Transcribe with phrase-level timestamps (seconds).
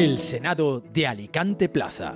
[0.00, 2.14] El Senado de Alicante Plaza.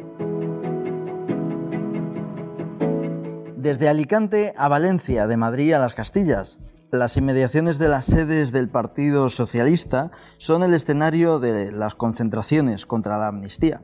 [3.59, 6.59] Desde Alicante a Valencia, de Madrid a las Castillas,
[6.91, 13.19] las inmediaciones de las sedes del Partido Socialista son el escenario de las concentraciones contra
[13.19, 13.83] la amnistía.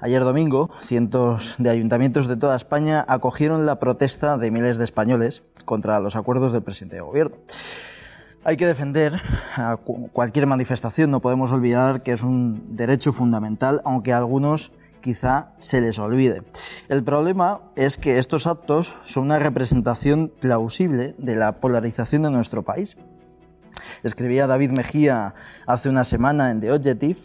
[0.00, 5.44] Ayer domingo, cientos de ayuntamientos de toda España acogieron la protesta de miles de españoles
[5.64, 7.36] contra los acuerdos del presidente de gobierno.
[8.44, 9.22] Hay que defender
[9.54, 15.52] a cualquier manifestación, no podemos olvidar que es un derecho fundamental, aunque a algunos quizá
[15.58, 16.42] se les olvide.
[16.88, 22.64] El problema es que estos actos son una representación plausible de la polarización de nuestro
[22.64, 22.96] país.
[24.02, 25.34] Escribía David Mejía
[25.68, 27.20] hace una semana en The Objective,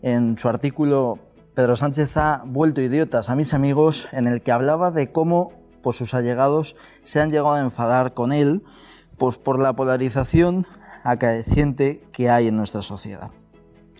[0.00, 1.18] en su artículo
[1.54, 5.96] Pedro Sánchez ha vuelto idiotas a mis amigos, en el que hablaba de cómo pues,
[5.96, 8.62] sus allegados se han llegado a enfadar con él
[9.18, 10.66] pues, por la polarización
[11.04, 13.30] acaeciente que hay en nuestra sociedad.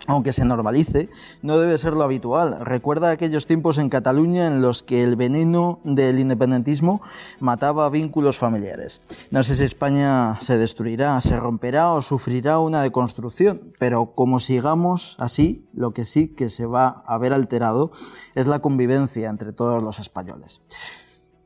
[0.09, 1.09] Aunque se normalice,
[1.43, 2.59] no debe ser lo habitual.
[2.65, 7.01] Recuerda aquellos tiempos en Cataluña en los que el veneno del independentismo
[7.39, 9.01] mataba vínculos familiares.
[9.31, 15.15] No sé si España se destruirá, se romperá o sufrirá una deconstrucción, pero como sigamos
[15.21, 17.93] así, lo que sí que se va a ver alterado
[18.35, 20.63] es la convivencia entre todos los españoles.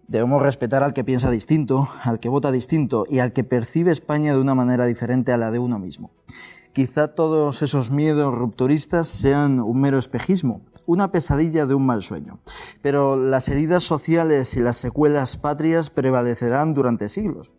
[0.09, 4.35] Debemos respetar al que piensa distinto, al que vota distinto y al que percibe España
[4.35, 6.13] de una manera diferente a la de uno mismo.
[6.73, 12.39] Quizá todos esos miedos rupturistas sean un mero espejismo, una pesadilla de un mal sueño.
[12.83, 17.51] Pero las heridas sociales y las secuelas patrias prevalecerán durante siglos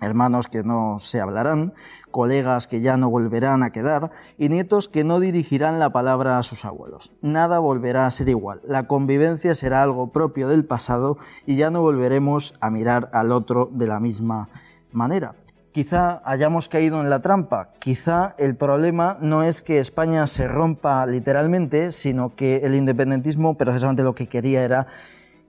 [0.00, 1.72] hermanos que no se hablarán,
[2.10, 6.42] colegas que ya no volverán a quedar y nietos que no dirigirán la palabra a
[6.42, 7.12] sus abuelos.
[7.22, 8.60] Nada volverá a ser igual.
[8.64, 13.68] La convivencia será algo propio del pasado y ya no volveremos a mirar al otro
[13.72, 14.48] de la misma
[14.92, 15.34] manera.
[15.72, 21.04] Quizá hayamos caído en la trampa, quizá el problema no es que España se rompa
[21.04, 24.86] literalmente, sino que el independentismo precisamente lo que quería era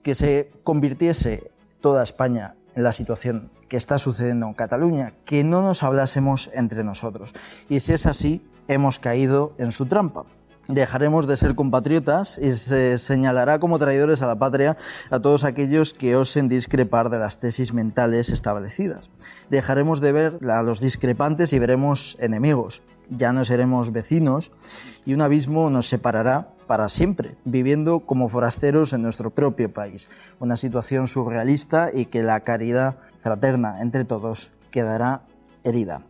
[0.02, 5.62] que se convirtiese toda España en la situación que está sucediendo en Cataluña, que no
[5.62, 7.34] nos hablásemos entre nosotros.
[7.70, 10.24] Y si es así, hemos caído en su trampa.
[10.68, 14.78] Dejaremos de ser compatriotas y se señalará como traidores a la patria
[15.12, 19.12] a todos aquellos que osen discrepar de las tesis mentales establecidas.
[19.52, 22.82] Dejaremos de ver a los discrepantes y veremos enemigos.
[23.12, 24.52] Ya no seremos vecinos
[25.06, 30.10] y un abismo nos separará para siempre, viviendo como forasteros en nuestro propio país.
[30.40, 35.24] Una situación surrealista y que la caridad fraterna entre todos quedará
[35.64, 36.04] herida.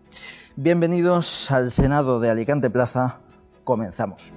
[0.57, 3.19] Bienvenidos al Senado de Alicante Plaza.
[3.63, 4.33] Comenzamos.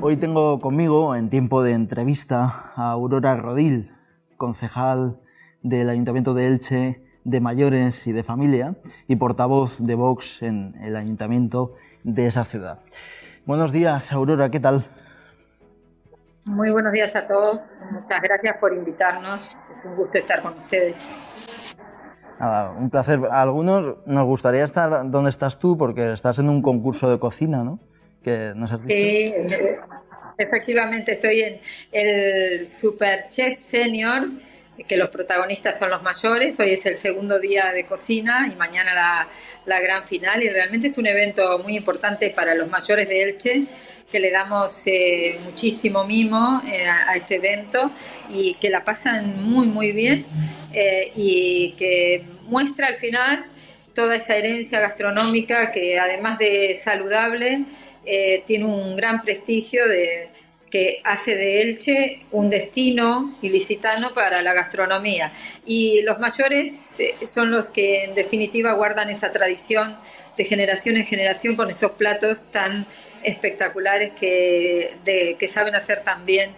[0.00, 3.92] Hoy tengo conmigo, en tiempo de entrevista, a Aurora Rodil,
[4.36, 5.20] concejal
[5.62, 8.74] del Ayuntamiento de Elche de mayores y de familia
[9.06, 12.80] y portavoz de Vox en el ayuntamiento de esa ciudad.
[13.46, 14.82] Buenos días, Aurora, ¿qué tal?
[16.46, 17.60] Muy buenos días a todos.
[17.90, 19.60] Muchas gracias por invitarnos.
[19.78, 21.20] Es un gusto estar con ustedes.
[22.40, 23.20] Nada, un placer.
[23.30, 27.62] A algunos nos gustaría estar donde estás tú porque estás en un concurso de cocina,
[27.62, 27.80] ¿no?
[28.22, 28.96] Que nos has dicho.
[28.96, 29.34] Sí,
[30.38, 31.60] efectivamente estoy en
[31.92, 34.22] el Super Chef Senior
[34.88, 36.58] que los protagonistas son los mayores.
[36.58, 39.28] Hoy es el segundo día de cocina y mañana la,
[39.66, 40.42] la, gran final.
[40.42, 43.66] Y realmente es un evento muy importante para los mayores de Elche,
[44.10, 47.90] que le damos eh, muchísimo mimo eh, a, este evento
[48.28, 50.26] y que la pasan muy, muy bien
[50.72, 53.46] eh, y que muestra al final
[53.94, 57.64] toda esa herencia gastronómica que además de saludable,
[58.46, 60.28] tiene un gran prestigio de
[60.74, 65.32] que hace de Elche un destino ilicitano para la gastronomía.
[65.64, 69.96] Y los mayores eh, son los que en definitiva guardan esa tradición
[70.36, 72.88] de generación en generación con esos platos tan
[73.22, 74.98] espectaculares que,
[75.38, 76.50] que saben hacer tan bien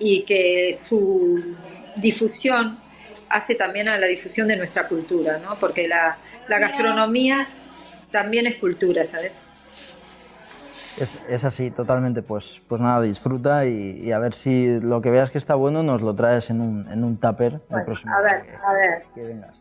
[0.00, 1.54] y que su
[1.94, 2.80] difusión
[3.28, 5.60] hace también a la difusión de nuestra cultura, ¿no?
[5.60, 6.18] porque la,
[6.48, 7.48] la gastronomía
[8.10, 9.30] también es cultura, ¿sabes?
[10.96, 12.22] Es, así, totalmente.
[12.22, 16.02] Pues, pues nada, disfruta y, a ver si lo que veas que está bueno nos
[16.02, 19.04] lo traes en un, en un tupper el próximo A ver, a ver.
[19.14, 19.56] Que vengas.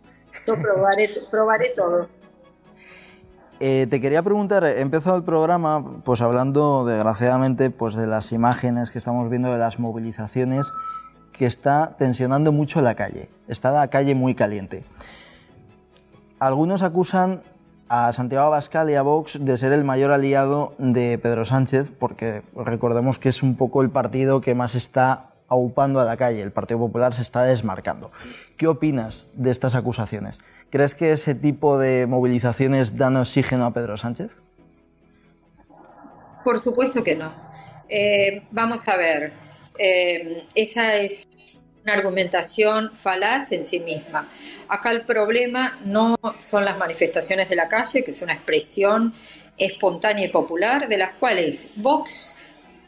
[0.45, 2.07] Yo probaré, probaré todo.
[3.61, 8.89] Eh, te quería preguntar, he empezado el programa pues hablando desgraciadamente pues de las imágenes
[8.89, 10.71] que estamos viendo de las movilizaciones
[11.33, 13.29] que está tensionando mucho la calle.
[13.49, 14.83] Está la calle muy caliente.
[16.39, 17.41] Algunos acusan
[17.89, 22.43] a Santiago Abascal y a Vox de ser el mayor aliado de Pedro Sánchez, porque
[22.55, 26.51] recordemos que es un poco el partido que más está aupando a la calle, el
[26.51, 28.11] Partido Popular se está desmarcando.
[28.55, 30.41] ¿Qué opinas de estas acusaciones?
[30.69, 34.43] ¿Crees que ese tipo de movilizaciones dan oxígeno a Pedro Sánchez?
[36.43, 37.33] Por supuesto que no.
[37.89, 39.33] Eh, vamos a ver,
[39.79, 44.29] eh, esa es una argumentación falaz en sí misma.
[44.67, 49.13] Acá el problema no son las manifestaciones de la calle, que es una expresión
[49.57, 52.39] espontánea y popular, de las cuales Vox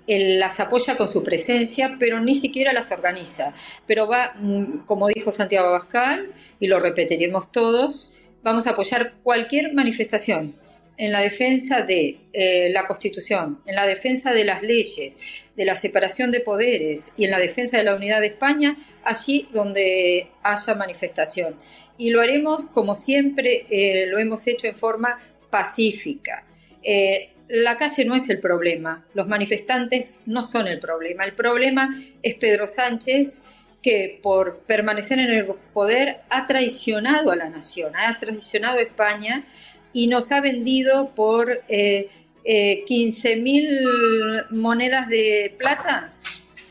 [0.08, 3.54] las apoya con su presencia, pero ni siquiera las organiza.
[3.86, 9.74] Pero va, mm, como dijo Santiago Abascal, y lo repetiremos todos, vamos a apoyar cualquier
[9.74, 10.56] manifestación
[11.02, 15.74] en la defensa de eh, la Constitución, en la defensa de las leyes, de la
[15.74, 20.76] separación de poderes y en la defensa de la unidad de España, allí donde haya
[20.76, 21.60] manifestación.
[21.98, 25.18] Y lo haremos como siempre eh, lo hemos hecho en forma
[25.50, 26.46] pacífica.
[26.84, 31.26] Eh, la calle no es el problema, los manifestantes no son el problema.
[31.26, 33.44] El problema es Pedro Sánchez
[33.82, 39.48] que por permanecer en el poder ha traicionado a la nación, ha traicionado a España
[39.94, 42.10] y nos ha vendido por eh,
[42.44, 46.14] eh, 15.000 monedas de plata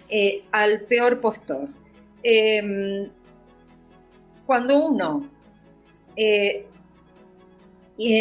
[0.08, 1.68] eh, al peor postor.
[2.22, 3.08] Em,
[4.46, 5.30] cuando uno
[6.16, 6.66] eh,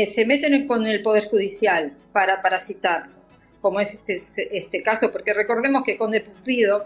[0.07, 3.15] se mete con el Poder Judicial para parasitarlo,
[3.61, 6.85] como es este, este caso, porque recordemos que Conde Pupido,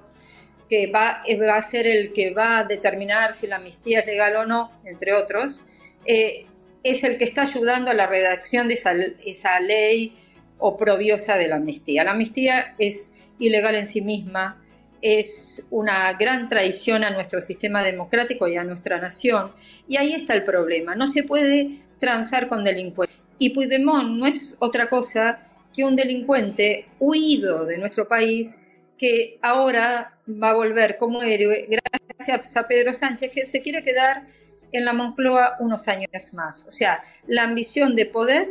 [0.69, 4.35] que va, va, a ser el que va a determinar si la amnistía es legal
[4.37, 5.65] o no, entre otros,
[6.05, 6.45] eh,
[6.83, 8.93] es el que está ayudando a la redacción de esa,
[9.25, 10.15] esa ley
[10.57, 12.03] oprobiosa de la amnistía.
[12.03, 14.61] La amnistía es ilegal en sí misma,
[15.01, 19.51] es una gran traición a nuestro sistema democrático y a nuestra nación.
[19.87, 20.95] Y ahí está el problema.
[20.95, 23.19] No se puede transar con delincuentes.
[23.37, 25.39] Y Puigdemont no es otra cosa
[25.73, 28.59] que un delincuente huido de nuestro país
[28.97, 34.23] que ahora va a volver como héroe gracias a Pedro Sánchez que se quiere quedar
[34.73, 36.65] en la Moncloa unos años más.
[36.67, 38.47] O sea, la ambición de poder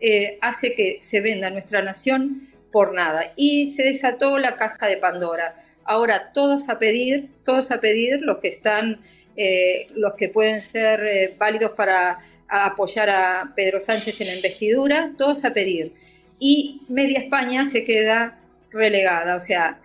[0.00, 3.32] eh, hace que se venda nuestra nación por nada.
[3.36, 5.54] Y se desató la caja de Pandora.
[5.84, 9.00] Ahora todos a pedir, todos a pedir, los que están,
[9.36, 12.18] eh, los que pueden ser eh, válidos para
[12.48, 15.92] apoyar a Pedro Sánchez en la investidura, todos a pedir.
[16.38, 18.38] Y media España se queda
[18.70, 19.80] relegada, o sea,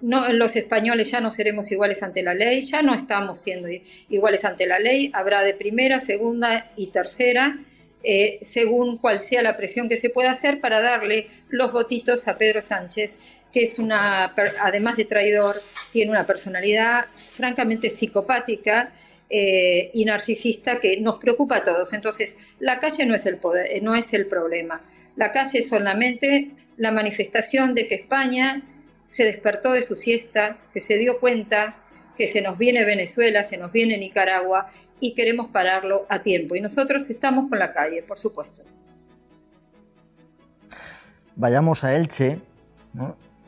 [0.00, 3.68] no, los españoles ya no seremos iguales ante la ley, ya no estamos siendo
[4.08, 7.58] iguales ante la ley, habrá de primera, segunda y tercera,
[8.04, 12.38] eh, según cual sea la presión que se pueda hacer para darle los votitos a
[12.38, 13.18] Pedro Sánchez,
[13.52, 15.56] que es una, además de traidor,
[15.92, 18.92] tiene una personalidad francamente psicopática
[19.30, 21.92] eh, y narcisista que nos preocupa a todos.
[21.92, 24.80] Entonces, la calle no es el poder, no es el problema.
[25.16, 28.62] La calle es solamente la manifestación de que España
[29.08, 31.76] se despertó de su siesta, que se dio cuenta
[32.16, 34.66] que se nos viene Venezuela, se nos viene Nicaragua
[35.00, 36.54] y queremos pararlo a tiempo.
[36.56, 38.62] Y nosotros estamos con la calle, por supuesto.
[41.36, 42.38] Vayamos a Elche,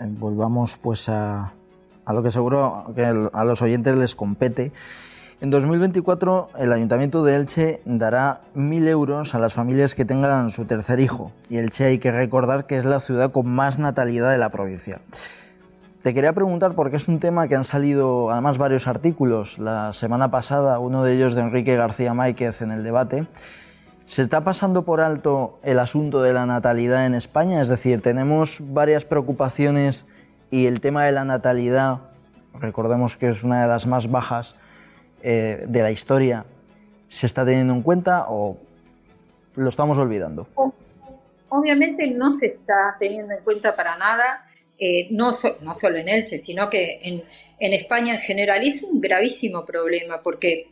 [0.00, 1.52] volvamos pues a,
[2.06, 4.72] a lo que seguro que a los oyentes les compete.
[5.42, 10.64] En 2024 el Ayuntamiento de Elche dará mil euros a las familias que tengan su
[10.64, 11.32] tercer hijo.
[11.50, 15.00] Y Elche hay que recordar que es la ciudad con más natalidad de la provincia.
[16.02, 19.58] Te quería preguntar porque es un tema que han salido además varios artículos.
[19.58, 23.26] La semana pasada, uno de ellos de Enrique García Máquez en el debate.
[24.06, 27.60] ¿Se está pasando por alto el asunto de la natalidad en España?
[27.60, 30.06] Es decir, tenemos varias preocupaciones
[30.50, 31.98] y el tema de la natalidad,
[32.58, 34.56] recordemos que es una de las más bajas
[35.22, 36.46] eh, de la historia,
[37.10, 38.56] ¿se está teniendo en cuenta o
[39.54, 40.48] lo estamos olvidando?
[41.50, 44.46] Obviamente no se está teniendo en cuenta para nada
[44.82, 47.22] eh, no, no solo en Elche, sino que en,
[47.58, 48.66] en, España en general.
[48.66, 50.68] es un gravísimo problema porque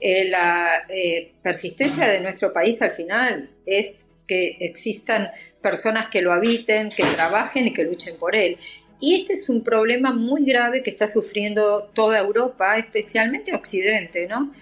[0.00, 6.32] eh, la eh, persistencia de nuestro país al final es que existan personas que lo
[6.32, 8.58] habiten, que trabajen y que luchen por él.
[8.98, 14.52] Y este es un problema muy grave que está sufriendo toda Europa, especialmente Occidente, ¿no?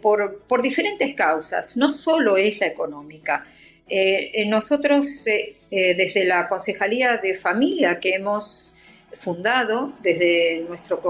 [0.00, 1.76] por, por diferentes causas.
[1.76, 3.46] No solo es la económica.
[3.92, 8.76] Eh, nosotros, eh, eh, desde la Concejalía de Familia que hemos
[9.12, 11.00] fundado, desde nuestro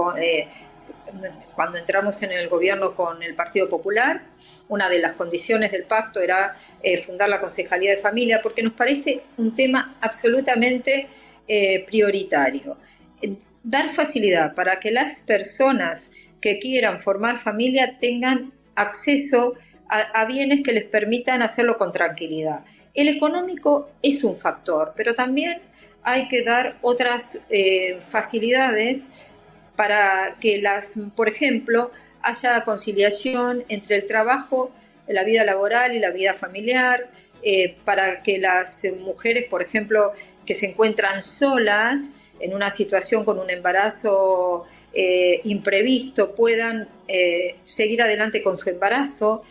[1.53, 4.21] cuando entramos en el gobierno con el Partido Popular,
[4.69, 6.57] una de las condiciones del pacto era
[7.05, 11.07] fundar la Concejalía de Familia, porque nos parece un tema absolutamente
[11.85, 12.77] prioritario.
[13.63, 19.59] Dar facilidad para que las personas que quieran formar familia tengan acceso a,
[20.27, 22.63] bienes que les permitan hacerlo con tranquilidad.
[22.93, 25.61] El económico es un factor, pero también
[26.03, 29.07] hay que dar otras eh, facilidades
[29.75, 34.71] para que las, por ejemplo, haya conciliación entre el trabajo,
[35.07, 37.09] la vida laboral y la vida familiar,
[37.43, 40.11] eh, para que las mujeres, por ejemplo,
[40.45, 46.87] que se encuentran solas en una situación con un embarazo eh, imprevisto, puedan
[47.65, 49.43] seguir adelante con su embarazo.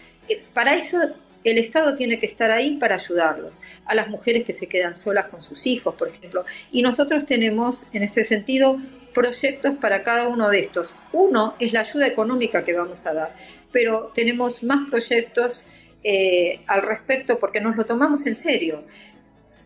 [0.54, 0.98] Para eso
[1.44, 5.26] el Estado tiene que estar ahí para ayudarlos, a las mujeres que se quedan solas
[5.26, 6.44] con sus hijos, por ejemplo.
[6.70, 8.78] Y nosotros tenemos, en ese sentido,
[9.14, 10.94] proyectos para cada uno de estos.
[11.12, 13.34] Uno es la ayuda económica que vamos a dar,
[13.72, 15.68] pero tenemos más proyectos
[16.02, 18.84] eh, al respecto porque nos lo tomamos en serio.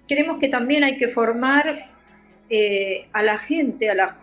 [0.07, 1.91] Creemos que también hay que formar
[2.51, 4.17] eh, a la gente, a la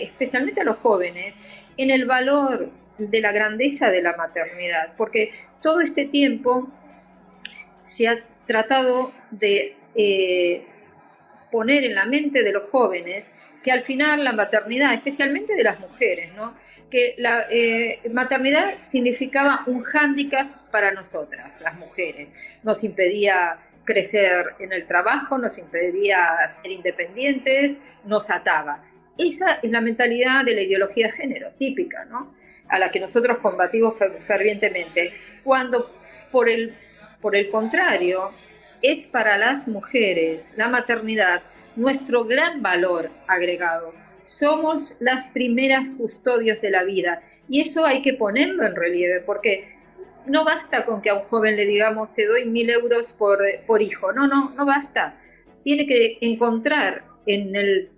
[0.00, 2.70] especialmente a los jóvenes, en el valor
[3.08, 6.68] de la grandeza de la maternidad, porque todo este tiempo
[7.82, 10.66] se ha tratado de eh,
[11.50, 13.32] poner en la mente de los jóvenes
[13.64, 16.54] que al final la maternidad, especialmente de las mujeres, ¿no?
[16.90, 22.58] que la eh, maternidad significaba un hándicap para nosotras, las mujeres.
[22.62, 28.84] Nos impedía crecer en el trabajo, nos impedía ser independientes, nos ataba.
[29.20, 32.34] Esa es la mentalidad de la ideología de género, típica, ¿no?
[32.68, 35.12] a la que nosotros combatimos fervientemente.
[35.44, 35.90] Cuando
[36.30, 36.74] por el
[37.20, 38.32] por el contrario,
[38.80, 41.42] es para las mujeres la maternidad
[41.76, 43.92] nuestro gran valor agregado.
[44.24, 49.76] Somos las primeras custodios de la vida y eso hay que ponerlo en relieve porque
[50.26, 53.82] no basta con que a un joven le digamos te doy mil euros por, por
[53.82, 54.12] hijo.
[54.12, 55.20] No, no, no basta.
[55.62, 57.90] Tiene que encontrar en el,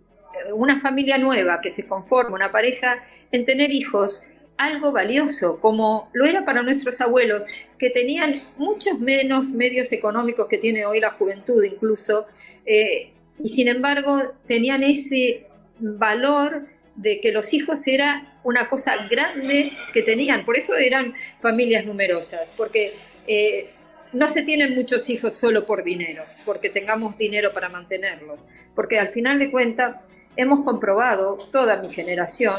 [0.55, 4.25] una familia nueva que se conforma, una pareja, en tener hijos
[4.57, 7.43] algo valioso, como lo era para nuestros abuelos,
[7.79, 12.27] que tenían muchos menos medios económicos que tiene hoy la juventud incluso,
[12.65, 15.47] eh, y sin embargo tenían ese
[15.81, 21.85] valor de que los hijos era una cosa grande que tenían, por eso eran familias
[21.85, 22.95] numerosas, porque
[23.27, 23.71] eh,
[24.13, 29.09] no se tienen muchos hijos solo por dinero, porque tengamos dinero para mantenerlos, porque al
[29.09, 29.97] final de cuentas
[30.37, 32.55] hemos comprobado, toda mi generación,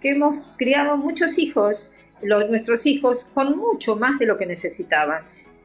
[0.00, 5.22] que hemos criado muchos hijos, los, nuestros hijos, con mucho más de lo que necesitaban.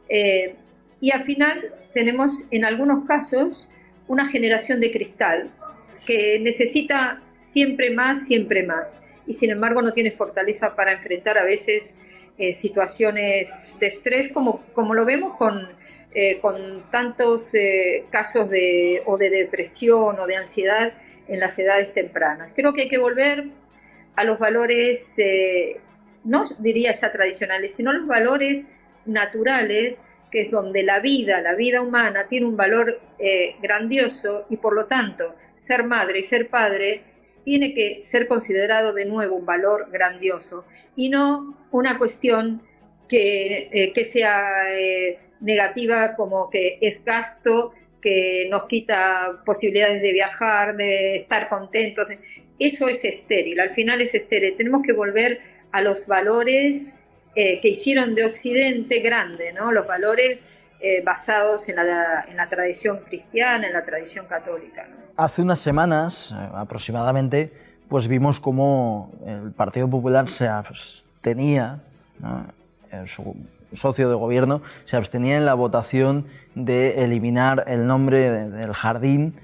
[0.09, 0.55] Eh,
[1.00, 3.69] y al final tenemos en algunos casos
[4.07, 5.51] una generación de cristal
[6.05, 9.01] que necesita siempre más, siempre más.
[9.27, 11.95] Y sin embargo no tiene fortaleza para enfrentar a veces
[12.38, 15.67] eh, situaciones de estrés como, como lo vemos con,
[16.13, 17.53] eh, con tantos
[18.09, 20.93] casos de, o de depresión o de ansiedad
[21.27, 22.51] en las edades tempranas.
[22.55, 23.46] Creo que hay que volver
[24.15, 25.82] a los valores, eh,
[26.24, 28.65] no diría ya tradicionales, sino los valores
[29.05, 29.96] naturales,
[30.32, 34.74] que es donde la vida, la vida humana, tiene un valor eh, grandioso y por
[34.74, 37.03] lo tanto ser madre y ser padre
[37.44, 40.65] tiene que ser considerado de nuevo un valor grandioso
[40.96, 42.63] y no una cuestión
[43.08, 44.65] que, eh, que sea
[45.41, 47.72] negativa como que es gasto,
[48.05, 52.07] que nos quita posibilidades de viajar, de estar contentos
[52.59, 54.55] eso es estéril, al final es estéril.
[54.55, 55.39] Tenemos que volver
[55.71, 56.95] a los valores
[57.35, 59.71] eh, que hicieron de Occidente grande, ¿no?
[59.71, 60.41] los valores
[60.79, 64.88] eh, basados en la, en la, tradición cristiana, en la tradición católica.
[65.17, 67.51] Hace unas semanas eh, aproximadamente,
[67.89, 71.81] pues vimos cómo el Partido Popular se abstenía,
[73.05, 73.35] su
[73.75, 79.36] socio de gobierno se abstenía en la votación de eliminar el nombre del jardín,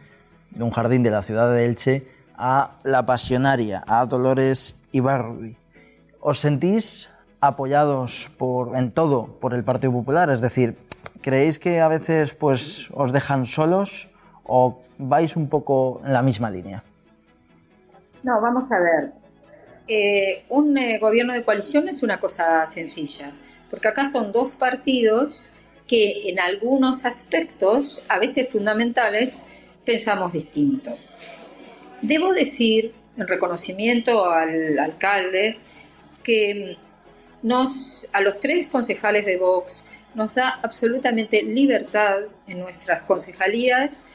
[0.51, 2.07] de un jardín de la ciudad de Elche,
[2.37, 5.55] a la pasionaria, a Dolores Ibarri.
[6.19, 7.09] ¿Os sentís
[7.39, 10.29] apoyados por, en todo por el Partido Popular?
[10.29, 10.77] Es decir,
[11.21, 14.09] ¿creéis que a veces pues, os dejan solos
[14.43, 16.83] o vais un poco en la misma línea?
[18.23, 19.13] No, vamos a ver.
[19.87, 23.31] Eh, un eh, gobierno de coalición es una cosa sencilla,
[23.71, 25.53] porque acá son dos partidos
[25.87, 29.45] que en algunos aspectos, a veces fundamentales,
[29.85, 30.97] pensamos distinto.
[32.01, 35.59] Debo decir, en reconocimiento al alcalde,
[36.23, 36.77] que
[37.41, 44.05] nos, a los tres concejales de Vox nos da absolutamente libertad en nuestras concejalías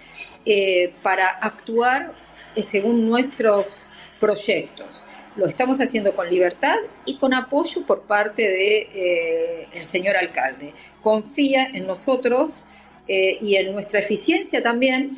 [0.44, 2.14] eh, para actuar
[2.62, 5.06] según nuestros proyectos.
[5.36, 10.72] Lo estamos haciendo con libertad y con apoyo por parte del de, eh, señor alcalde.
[11.02, 12.64] Confía en nosotros
[13.08, 15.16] y en nuestra eficiencia también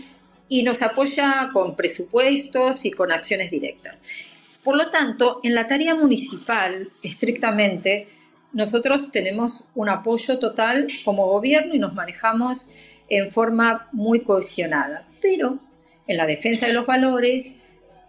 [0.48, 4.26] y nos apoya con presupuestos y con acciones directas.
[4.64, 8.08] Por lo tanto, en la tarea municipal, estrictamente,
[8.52, 15.06] nosotros tenemos un apoyo total como gobierno y nos manejamos en forma muy cohesionada.
[15.20, 15.58] Pero
[16.06, 17.56] en la defensa de los valores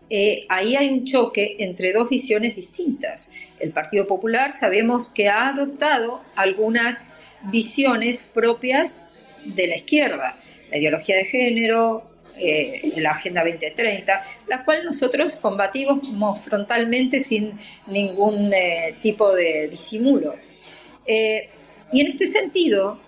[0.09, 3.51] eh, ahí hay un choque entre dos visiones distintas.
[3.59, 9.09] El Partido Popular sabemos que ha adoptado algunas visiones propias
[9.45, 10.39] de la izquierda,
[10.71, 16.09] la ideología de género, eh, la Agenda 2030, la cual nosotros combatimos
[16.41, 20.35] frontalmente sin ningún eh, tipo de disimulo.
[21.05, 22.99] y en este sentido,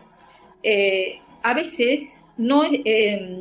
[1.43, 2.63] a veces no,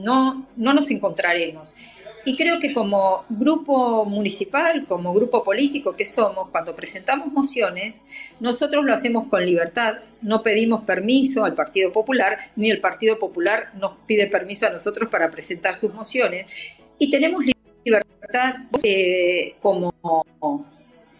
[0.02, 6.48] no, no nos encontraremos y creo que como grupo municipal, como grupo político que somos,
[6.48, 8.04] cuando presentamos mociones,
[8.40, 13.70] nosotros lo hacemos con libertad, no pedimos permiso al Partido Popular, ni el Partido Popular
[13.74, 17.42] nos pide permiso a nosotros para presentar sus mociones, y tenemos
[17.84, 19.94] libertad eh, como,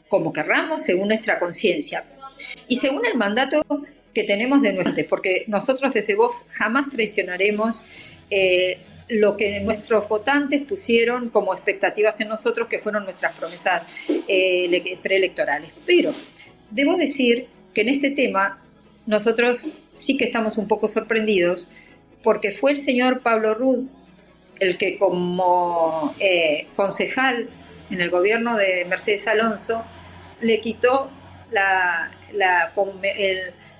[0.09, 2.05] como querramos, según nuestra conciencia.
[2.69, 3.63] Y según el mandato
[4.13, 7.85] que tenemos de nuestros, porque nosotros desde vos jamás traicionaremos
[8.31, 8.79] eh,
[9.11, 13.83] lo que nuestros votantes pusieron como expectativas en nosotros, que fueron nuestras promesas
[14.29, 15.73] eh, preelectorales.
[15.85, 16.15] Pero
[16.71, 18.63] debo decir que en este tema
[19.07, 21.69] nosotros sí que estamos un poco sorprendidos,
[22.23, 23.89] porque fue el señor Pablo Rud
[24.61, 27.49] el que como eh, concejal
[27.91, 29.85] en el gobierno de Mercedes Alonso
[30.41, 31.11] le quitó
[31.51, 32.73] la, la,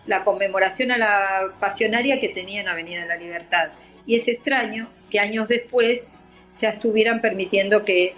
[0.07, 3.69] la conmemoración a la pasionaria que tenía en Avenida de la Libertad.
[4.07, 8.15] Y es extraño que años después se estuvieran permitiendo que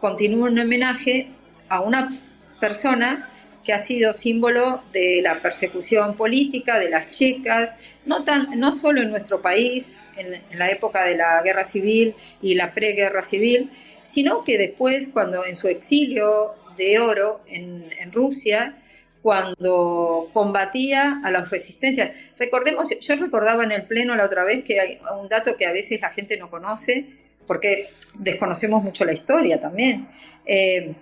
[0.00, 1.28] continúe un homenaje
[1.68, 2.08] a una
[2.60, 3.28] persona
[3.64, 7.76] que ha sido símbolo de la persecución política de las chicas,
[8.06, 12.54] no, tan, no solo en nuestro país, en, la época de la guerra civil y
[12.54, 18.74] la preguerra civil, sino que después, cuando en su exilio de oro en, en Rusia,
[19.22, 22.32] cuando combatía a las resistencias.
[22.38, 25.72] Recordemos, yo recordaba en el Pleno la otra vez que hay un dato que a
[25.72, 27.06] veces la gente no conoce,
[27.46, 30.08] porque desconocemos mucho la historia también.
[30.44, 30.94] Eh,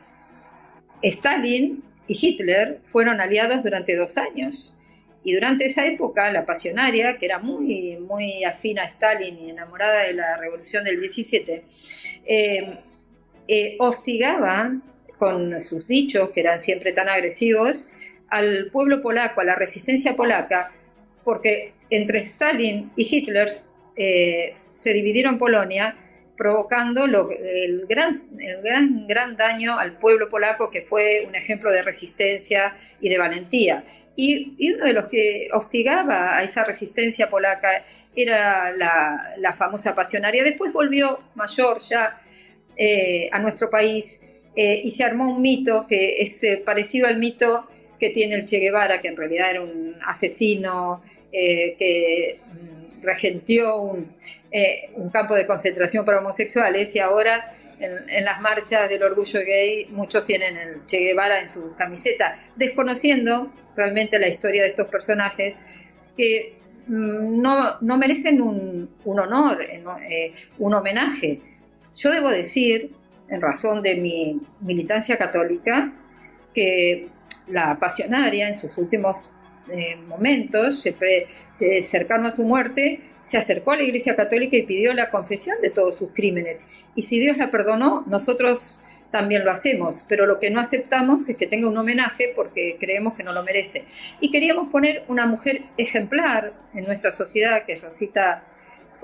[1.03, 4.77] Stalin y Hitler fueron aliados durante dos años.
[5.25, 10.05] Y durante esa época, la pasionaria, que era muy, muy afín a Stalin y enamorada
[10.05, 11.65] de la revolución del 17,
[12.25, 12.79] eh,
[13.49, 14.81] eh, hostigaba
[15.19, 17.89] con sus dichos, que eran siempre tan agresivos,
[18.29, 20.71] al pueblo polaco, a la resistencia polaca,
[21.25, 23.51] porque entre Stalin y Hitler
[23.97, 25.97] eh, se dividieron Polonia,
[26.37, 31.83] provocando el, gran, el gran, gran daño al pueblo polaco, que fue un ejemplo de
[31.83, 33.85] resistencia y de valentía.
[34.17, 37.85] Y, uno de los que hostigaba a esa resistencia polaca
[38.15, 40.45] era la, famosa pasionaria.
[40.45, 42.21] Después volvió mayor ya
[42.77, 44.21] eh, a nuestro país
[44.55, 48.45] eh, y se armó un mito que es eh, parecido al mito que tiene el
[48.45, 54.15] Che Guevara, que en realidad era un asesino eh, que mm, regentió un,
[54.95, 60.25] un, campo de concentración para homosexuales y ahora en, las marchas del orgullo gay muchos
[60.25, 66.59] tienen el Che Guevara en su camiseta, desconociendo realmente la historia de estos personajes que
[66.87, 69.65] mm, no, no merecen un, un honor,
[70.59, 71.41] un homenaje.
[71.95, 72.93] Yo debo decir
[73.29, 75.93] en razón de mi militancia católica,
[76.55, 77.09] que
[77.49, 79.37] la pasionaria en sus últimos
[79.69, 84.95] eh, momentos, se, cercano a su muerte, se acercó a la Iglesia Católica y pidió
[84.95, 86.87] la confesión de todos sus crímenes.
[86.95, 88.81] Y si Dios la perdonó, nosotros
[89.11, 93.15] también lo hacemos, pero lo que no aceptamos es que tenga un homenaje porque creemos
[93.15, 93.85] que no lo merece.
[94.21, 98.45] Y queríamos poner una mujer ejemplar en nuestra sociedad, que es Rosita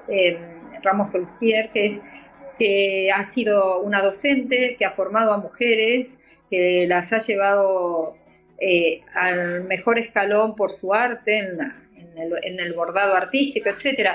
[0.07, 0.39] eh,
[0.83, 2.27] Ramos Foltier, que es
[2.57, 8.17] que ha sido una docente, que ha formado a mujeres, que las ha llevado
[8.65, 14.11] eh, al mejor escalón por su arte, en, el, bordado artístico, etc.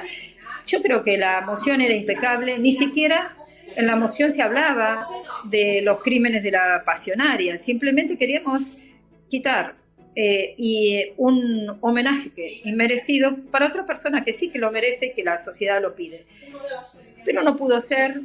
[0.65, 3.35] Yo creo que la moción era impecable, ni siquiera
[3.75, 5.07] en la moción se hablaba
[5.45, 8.77] de los crímenes de la pasionaria, simplemente queríamos
[9.29, 9.75] quitar
[10.15, 12.31] eh, y un homenaje
[12.63, 16.25] inmerecido para otra persona que sí que lo merece y que la sociedad lo pide
[17.27, 18.21] pero no pudo ser.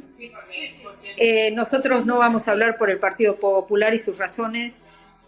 [1.17, 4.75] Eh, nosotros no vamos a hablar por el Partido Popular y sus razones,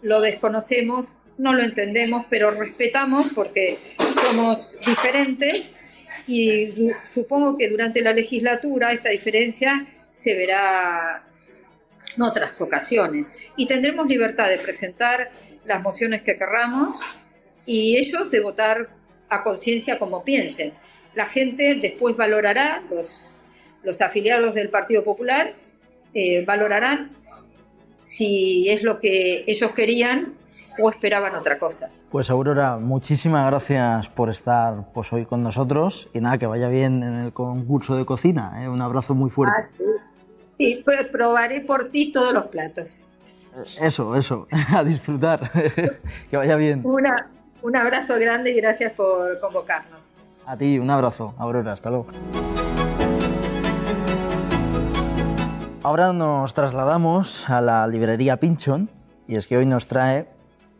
[0.06, 3.78] lo desconocemos, no lo entendemos, pero respetamos porque
[4.22, 5.82] somos diferentes
[6.28, 6.68] y
[7.02, 11.26] supongo que durante la legislatura esta diferencia se verá
[12.16, 15.30] en otras ocasiones y tendremos libertad de presentar
[15.64, 16.98] las mociones que querramos
[17.66, 18.88] y ellos de votar
[19.28, 20.72] a conciencia como piensen.
[21.16, 23.42] La gente después valorará los
[23.86, 25.54] los afiliados del Partido Popular
[26.12, 27.16] eh, valorarán
[28.06, 30.34] si es lo que ellos querían
[30.80, 31.90] o esperaban otra cosa.
[32.10, 37.02] Pues Aurora, muchísimas gracias por estar pues, hoy con nosotros y nada, que vaya bien
[37.02, 38.62] en el concurso de cocina.
[38.62, 38.68] ¿eh?
[38.68, 39.68] Un abrazo muy fuerte.
[39.80, 39.82] Ah,
[40.58, 43.12] Y probaré por ti todos los platos.
[43.80, 45.50] Eso, eso, a disfrutar.
[46.30, 46.82] que vaya bien.
[46.84, 47.28] Una,
[47.62, 50.12] un abrazo grande y gracias por convocarnos.
[50.46, 52.06] A ti, un abrazo, Aurora, hasta luego.
[55.86, 58.90] Ahora nos trasladamos a la librería Pinchon
[59.28, 60.26] y es que hoy nos trae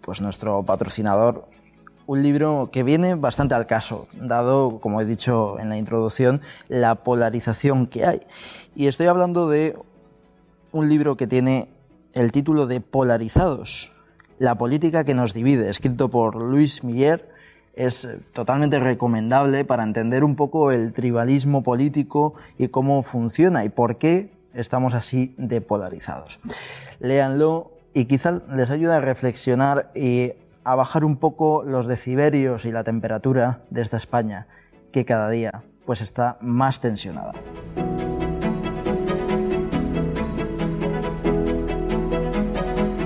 [0.01, 1.47] pues nuestro patrocinador
[2.07, 7.05] un libro que viene bastante al caso, dado, como he dicho en la introducción, la
[7.05, 8.21] polarización que hay.
[8.75, 9.79] Y estoy hablando de
[10.73, 11.69] un libro que tiene
[12.12, 13.92] el título de Polarizados,
[14.40, 17.31] la política que nos divide, escrito por Luis Miller.
[17.75, 23.99] Es totalmente recomendable para entender un poco el tribalismo político y cómo funciona y por
[23.99, 26.40] qué estamos así de polarizados.
[26.99, 30.33] Léanlo y quizá les ayude a reflexionar y
[30.64, 34.49] a bajar un poco los deciberios y la temperatura de esta España,
[34.92, 37.33] que cada día pues está más tensionada.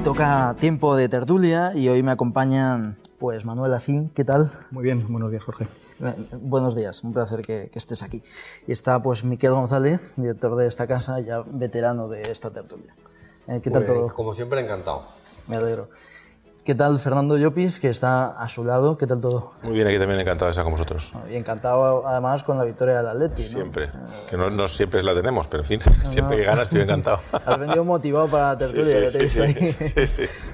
[0.03, 4.51] Toca tiempo de tertulia y hoy me acompañan pues Manuel Asín, ¿qué tal?
[4.71, 5.67] Muy bien, buenos días Jorge.
[6.03, 8.23] Eh, buenos días, un placer que, estés aquí.
[8.67, 12.95] Y está pues Miquel González, director de esta casa, ya veterano de esta tertulia.
[13.47, 14.09] Eh, ¿Qué tal todo?
[14.09, 15.03] Como siempre, encantado.
[15.49, 15.91] Me alegro.
[16.65, 18.97] ¿Qué tal Fernando Llopis, que está a su lado?
[18.97, 19.55] ¿Qué tal todo?
[19.63, 21.13] Muy bien, aquí también encantado de estar con vosotros.
[21.31, 23.43] Y encantado además con la victoria del Atleti.
[23.43, 23.91] Siempre,
[24.29, 27.21] que no, siempre la tenemos, pero en fin, siempre que ganas estoy encantado.
[27.33, 29.71] Has venido motivado para la tertulia, sí, sí, ahí.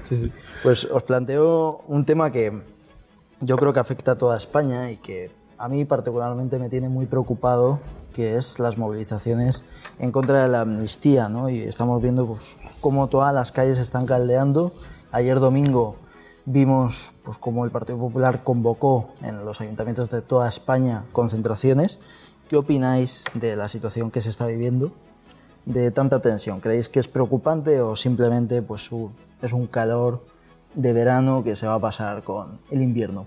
[0.03, 0.31] Sí, sí.
[0.63, 2.76] Pues os planteo un tema que
[3.39, 7.05] yo creo que afecta a toda España y que a mí particularmente me tiene muy
[7.05, 7.79] preocupado,
[8.13, 9.63] que es las movilizaciones
[9.99, 11.49] en contra de la amnistía, ¿no?
[11.49, 14.71] Y estamos viendo pues, cómo todas las calles están caldeando.
[15.11, 15.95] Ayer domingo
[16.45, 21.99] vimos pues, cómo el Partido Popular convocó en los ayuntamientos de toda España concentraciones.
[22.49, 24.91] ¿Qué opináis de la situación que se está viviendo,
[25.65, 26.59] de tanta tensión?
[26.59, 28.89] ¿Creéis que es preocupante o simplemente pues,
[29.41, 30.23] es un calor
[30.73, 33.25] de verano que se va a pasar con el invierno?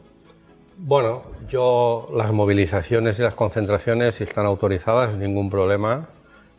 [0.79, 6.09] Bueno, yo las movilizaciones y las concentraciones si están autorizadas, ningún problema.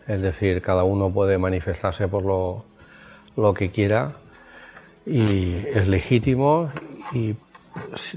[0.07, 2.65] Es decir, cada uno puede manifestarse por lo,
[3.35, 4.11] lo que quiera
[5.05, 6.69] y es legítimo.
[7.13, 7.35] Y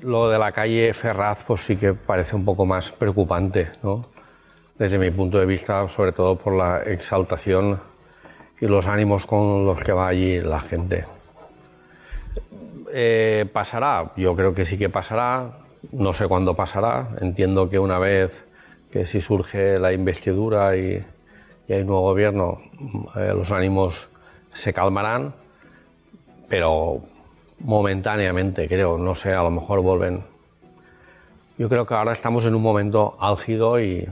[0.03, 4.07] lo de la calle Ferraz, pues sí que parece un poco más preocupante, ¿no?
[4.79, 7.81] Desde mi punto de vista, sobre todo por la exaltación
[8.61, 11.05] y los ánimos con los que va allí la gente.
[12.97, 14.13] Eh, ¿Pasará?
[14.17, 17.09] Yo creo que sí que pasará no sé cuándo pasará.
[17.21, 18.49] Entiendo que una vez
[18.91, 21.05] que si surge la investidura y,
[21.69, 22.61] hay un nuevo gobierno,
[23.17, 24.09] eh, los ánimos
[24.53, 25.35] se calmarán,
[26.49, 27.01] pero
[27.61, 28.99] momentáneamente, creo.
[28.99, 30.25] No sé, a lo mejor vuelven.
[31.57, 34.07] Yo creo que ahora estamos en un momento álgido y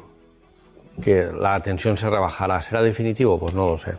[1.03, 2.61] que la tensión se rebajará.
[2.62, 3.38] ¿Será definitivo?
[3.38, 3.92] Pues no lo sé.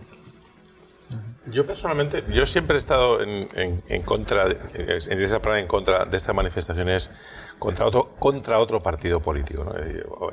[1.45, 7.11] Yo personalmente, yo siempre he estado en, contra, en esa en contra de estas manifestaciones
[7.59, 9.75] contra otro, contra otro partido político,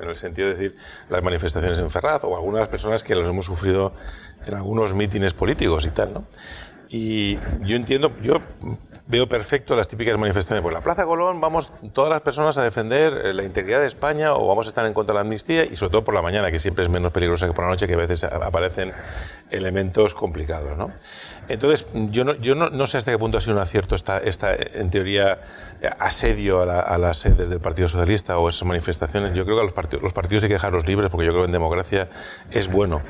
[0.00, 0.74] en el sentido de decir
[1.08, 3.92] las manifestaciones en Ferraz o algunas personas que los hemos sufrido
[4.46, 6.24] en algunos mítines políticos y tal, ¿no?
[6.88, 8.40] Y yo entiendo, yo
[9.10, 10.62] veo perfecto las típicas manifestaciones.
[10.62, 14.34] Pues la Plaza Colón vamos todas las personas a defender eh, la integridad de España
[14.34, 16.50] o vamos a estar en contra de la amnistía y sobre todo por la mañana,
[16.52, 18.92] que siempre es menos peligrosa que por la noche, que a veces aparecen
[19.50, 20.78] elementos complicados.
[20.78, 20.92] ¿no?
[21.48, 24.54] Entonces, yo, no, yo no, sé hasta qué punto ha sido un acierto esta, esta
[24.54, 25.38] en teoría,
[25.98, 29.34] asedio a, a, las sedes del Partido Socialista o esas manifestaciones.
[29.34, 31.46] Yo creo que los partidos, los partidos hay que dejarlos libres porque yo creo que
[31.46, 32.08] en democracia
[32.52, 33.02] es bueno.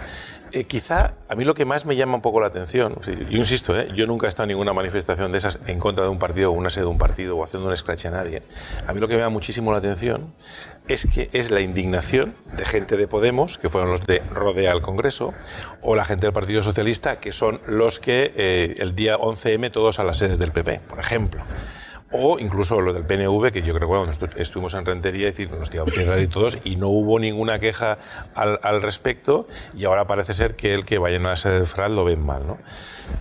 [0.52, 3.78] Eh, quizá a mí lo que más me llama un poco la atención, yo insisto,
[3.78, 3.88] ¿eh?
[3.94, 6.52] yo nunca he estado en ninguna manifestación de esas en contra de un partido o
[6.52, 8.42] una sede de un partido o haciendo un scratch a nadie.
[8.86, 10.32] A mí lo que me llama muchísimo la atención
[10.88, 14.82] es que es la indignación de gente de Podemos, que fueron los de rodea al
[14.82, 15.32] Congreso,
[15.82, 20.00] o la gente del Partido Socialista, que son los que eh, el día 11M todos
[20.00, 21.42] a las sedes del PP, por ejemplo
[22.12, 25.70] o incluso lo del PNV, que yo creo que estuvimos en Rentería y decir, nos
[25.70, 27.98] tiramos y todos y no hubo ninguna queja
[28.34, 29.46] al, respecto
[29.76, 32.24] y ahora parece ser que el que vayan a la sede de FRAL lo ven
[32.24, 32.46] mal.
[32.46, 32.58] ¿no?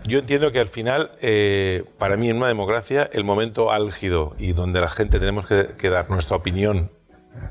[0.06, 4.54] Yo entiendo que al final, eh, para mí en una democracia, el momento álgido y
[4.54, 6.91] donde la gente tenemos que, que dar nuestra opinión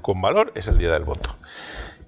[0.02, 1.36] con valor es el día del voto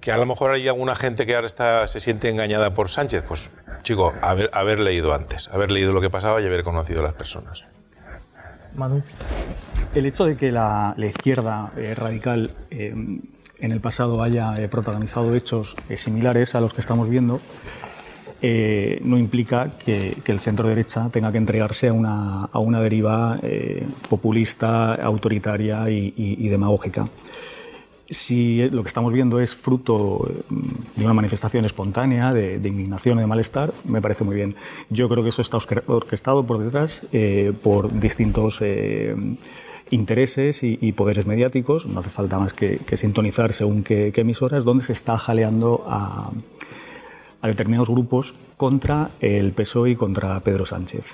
[0.01, 3.23] que a lo mejor hay alguna gente que ahora está, se siente engañada por Sánchez,
[3.27, 3.51] pues
[3.83, 7.13] chico, haber, haber leído antes, haber leído lo que pasaba y haber conocido a las
[7.13, 7.65] personas.
[8.75, 9.01] Manu.
[9.93, 15.35] El hecho de que la, izquierda eh, radical eh, en el pasado haya eh, protagonizado
[15.35, 17.41] hechos similares a los que estamos viendo
[18.41, 23.39] no implica que, el centro derecha tenga que entregarse a una, a una deriva
[24.09, 27.07] populista, autoritaria y, demagógica.
[28.11, 33.21] Si lo que estamos viendo es fruto mm, de una manifestación espontánea, de, indignación y
[33.21, 34.55] de malestar, me parece muy bien.
[34.89, 39.15] Yo creo que eso está orquestado por detrás eh, por distintos eh,
[39.91, 41.85] intereses y, poderes mediáticos.
[41.85, 46.31] No hace falta más que, sintonizar según qué, emisoras, donde se está jaleando a,
[47.43, 51.05] determinados grupos contra el PSOE y contra Pedro Sánchez.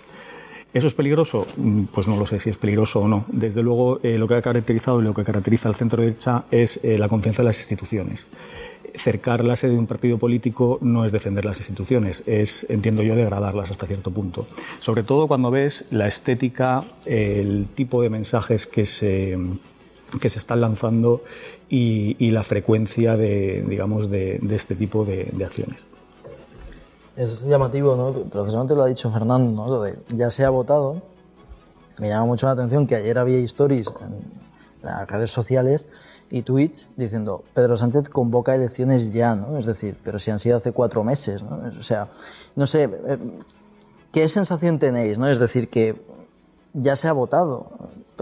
[0.74, 1.48] ¿Eso es peligroso?
[1.58, 3.26] Mm, pues no lo sé si es peligroso o no.
[3.30, 6.84] Desde luego, eh, lo que ha caracterizado y lo que caracteriza al centro derecha es
[6.84, 8.28] eh, la confianza en las instituciones.
[8.94, 13.16] Cercar la sede de un partido político no es defender las instituciones, es, entiendo yo,
[13.16, 14.48] degradarlas hasta cierto punto.
[14.80, 19.38] Sobre todo cuando ves la estética, el tipo de mensajes que se,
[20.20, 21.24] que se están lanzando
[21.70, 25.86] y, la frecuencia de, digamos, de, este tipo de acciones.
[27.18, 28.14] Es llamativo, ¿no?
[28.30, 29.68] Precisamente lo ha dicho Fernando, ¿no?
[29.68, 31.02] Lo de ya se ha votado.
[31.98, 34.22] Me llama mucho la atención que ayer había stories en
[34.84, 35.88] las redes sociales
[36.30, 39.58] y tweets diciendo Pedro Sánchez convoca elecciones ya, ¿no?
[39.58, 41.60] Es decir, pero si han sido hace cuatro meses, ¿no?
[41.80, 42.08] O sea,
[42.56, 43.18] no sé, eh,
[44.12, 45.28] ¿qué sensación tenéis, no?
[45.28, 45.96] Es decir, que
[46.74, 47.68] ya se ha votado.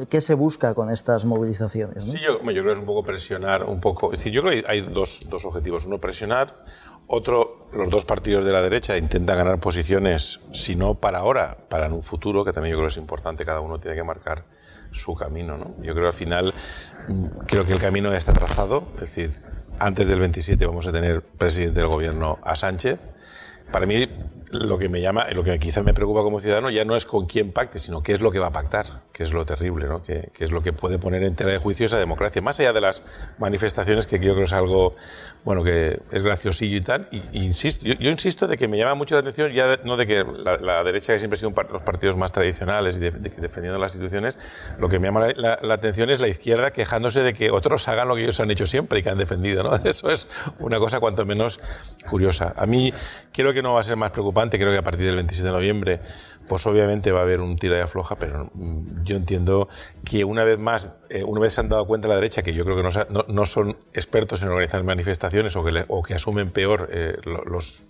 [0.09, 2.05] ¿Qué se busca con estas movilizaciones?
[2.05, 4.11] Sí, yo, yo, creo que es un poco presionar, un poco.
[4.11, 5.85] Es decir, yo creo que hay dos, dos objetivos.
[5.85, 6.65] Uno, presionar
[7.07, 11.87] otro, los dos partidos de la derecha intentan ganar posiciones, si no para ahora, para
[11.87, 14.45] en un futuro, que también yo creo que es importante, cada uno tiene que marcar
[14.91, 15.57] su camino.
[15.57, 15.75] ¿no?
[15.77, 16.53] Yo creo que al final,
[17.07, 19.31] mm, creo que el camino ya está trazado, es decir,
[19.77, 22.99] antes del 27 vamos a tener presidente del gobierno a Sánchez.
[23.71, 24.07] Para mí,
[24.51, 27.25] lo que me llama, lo que quizá me preocupa como ciudadano ya no es con
[27.25, 30.03] quién pacte, sino qué es lo que va a pactar, que es lo terrible, ¿no?
[30.03, 32.41] que, es lo que puede poner en tela de juicio esa democracia.
[32.41, 33.01] Más allá de las
[33.37, 34.93] manifestaciones, que yo creo que es algo
[35.45, 39.15] bueno, que es graciosillo y tal, y, insisto, yo, insisto de que me llama mucho
[39.15, 42.17] la atención, ya no de que la, derecha, que siempre ha sido un los partidos
[42.17, 44.35] más tradicionales y de, defendiendo las instituciones,
[44.79, 48.15] lo que me llama la, atención es la izquierda quejándose de que otros hagan lo
[48.15, 49.75] que ellos han hecho siempre y que han defendido, ¿no?
[49.89, 50.27] Eso es
[50.59, 51.59] una cosa cuanto menos
[52.09, 52.53] curiosa.
[52.57, 52.91] A mí
[53.31, 55.53] creo que no va a ser más preocupante, creo que a partir del 27 de
[55.53, 56.01] noviembre
[56.47, 59.67] pues obviamente va a haber un tira y afloja, pero mm, yo entiendo
[60.03, 62.63] que una vez más, eh, una vez se han dado cuenta la derecha, que yo
[62.65, 66.89] creo que no, no, son expertos en organizar manifestaciones o que, o que asumen peor
[66.91, 67.83] eh, los,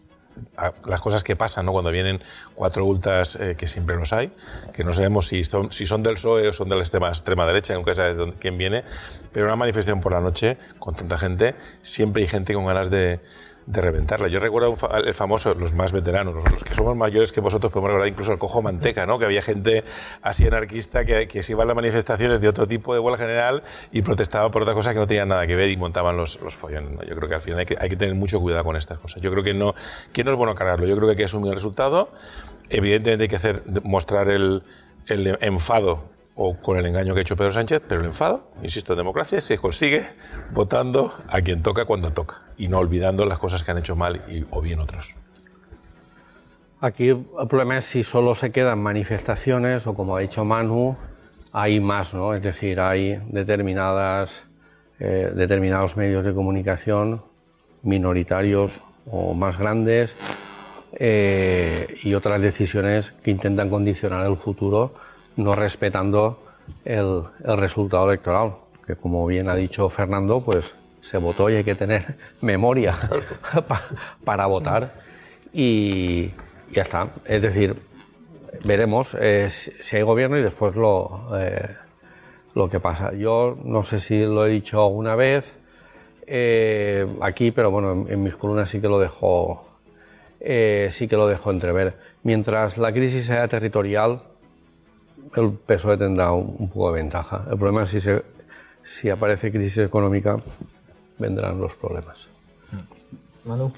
[0.85, 1.71] las cosas que pasan ¿no?
[1.71, 2.21] cuando vienen
[2.53, 4.31] cuatro ultas, eh, que siempre los hay,
[4.73, 7.45] que no sabemos si son, si son del PSOE o son de la extrema, extrema
[7.45, 8.83] derecha, nunca sabes quién viene,
[9.31, 13.19] pero una manifestación por la noche con tanta gente, siempre hay gente con ganas de
[13.65, 14.27] de reventarla.
[14.27, 18.07] Yo recuerdo el famoso, los más veteranos, los, que somos mayores que vosotros, podemos recordar
[18.07, 19.17] incluso el cojo manteca, ¿no?
[19.17, 19.83] que había gente
[20.21, 24.01] así anarquista que, se iba a las manifestaciones de otro tipo de huelga general y
[24.01, 26.91] protestaba por otras cosas que no tenían nada que ver y montaban los, los follones.
[27.07, 29.21] Yo creo que al final hay que, hay que tener mucho cuidado con estas cosas.
[29.21, 29.73] Yo creo que no,
[30.13, 32.09] que no es bueno cargarlo, yo creo que hay que asumir el resultado.
[32.69, 34.63] Evidentemente hay que hacer, mostrar el,
[35.07, 38.93] el enfado o con el engaño que ha hecho Pedro Sánchez, pero el enfado, insisto,
[38.93, 40.03] en democracia se consigue
[40.51, 44.21] votando a quien toca cuando toca y no olvidando las cosas que han hecho mal
[44.27, 45.15] y, o bien otros.
[46.81, 50.97] Aquí el problema es si solo se quedan manifestaciones o como ha dicho Manu,
[51.53, 52.33] hay más, ¿no?
[52.33, 54.43] Es decir, hay determinadas,
[54.99, 57.23] eh, determinados medios de comunicación
[57.81, 60.15] minoritarios o más grandes
[60.93, 64.93] eh, y otras decisiones que intentan condicionar el futuro
[65.37, 66.39] no respetando
[66.83, 67.23] el,
[67.57, 72.17] resultado electoral, que como bien ha dicho Fernando, pues se votó y hay que tener
[72.41, 72.95] memoria
[74.23, 74.93] para, votar
[75.53, 76.31] y
[76.71, 77.09] ya está.
[77.25, 77.75] Es decir,
[78.63, 81.75] veremos eh, si hay gobierno y después lo, eh,
[82.53, 83.13] lo que pasa.
[83.13, 85.53] Yo no sé si lo he dicho alguna vez
[86.27, 89.67] eh, aquí, pero bueno, en, mis columnas sí que lo dejo,
[90.39, 91.97] sí que lo dejo entrever.
[92.23, 94.23] Mientras la crisis sea territorial,
[95.35, 97.43] el PSOE tendrá un, poco de ventaja.
[97.49, 98.23] El problema es si, se,
[98.83, 100.37] si aparece crisis económica,
[101.17, 102.27] vendrán los problemas.
[103.45, 103.71] Manu.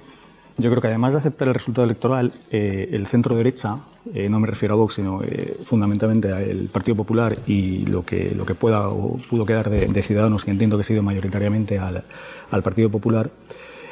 [0.60, 3.78] Yo creo que además de aceptar el resultado electoral, eh, el centro derecha,
[4.12, 8.34] eh, no me refiero a Vox, sino eh, fundamentalmente al Partido Popular y lo que,
[8.36, 12.04] lo que pueda o pudo quedar de, Ciudadanos, que entiendo que ha sido mayoritariamente al,
[12.50, 13.30] al, Partido Popular,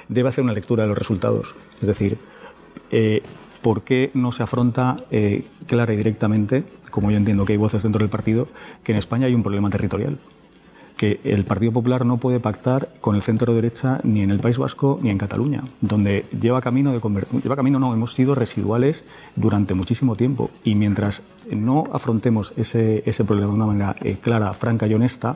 [0.07, 1.53] debe hacer una lectura de los resultados.
[1.81, 2.17] Es decir,
[3.65, 4.97] ¿por qué no se afronta
[5.65, 6.63] clara y directamente
[6.95, 8.47] como yo entiendo que hay voces dentro del partido,
[8.83, 10.17] que en España hay un problema territorial
[10.95, 14.57] que el Partido Popular no puede pactar con el centro derecha ni en el País
[14.57, 17.01] Vasco ni en Cataluña, donde lleva camino de
[17.43, 19.03] lleva camino no, hemos sido residuales
[19.35, 20.51] durante muchísimo tiempo.
[20.63, 25.35] Y mientras no afrontemos ese, ese problema de una manera eh, clara, franca y honesta,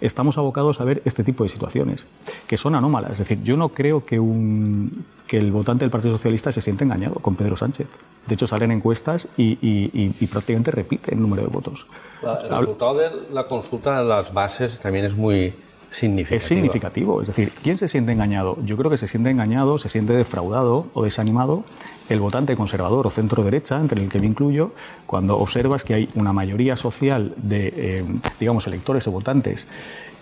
[0.00, 2.06] estamos abocados a ver este tipo de situaciones,
[2.46, 3.12] que son anómalas.
[3.12, 6.84] Es decir, yo no creo que, un, que el votante del Partido Socialista se sienta
[6.84, 7.86] engañado con Pedro Sánchez.
[8.26, 11.86] De hecho, salen encuestas y, y, prácticamente repite el número de votos.
[12.22, 15.54] el resultado de la consulta de las bases también es muy
[15.92, 16.36] significativo.
[16.36, 17.20] Es significativo.
[17.22, 18.58] Es decir, ¿quién se siente engañado?
[18.64, 21.64] Yo creo que se siente engañado, se siente defraudado o desanimado
[22.08, 24.72] el votante conservador o centro derecha, entre el que me incluyo,
[25.06, 28.04] cuando observas que hay una mayoría social de, eh,
[28.38, 29.68] digamos, electores o votantes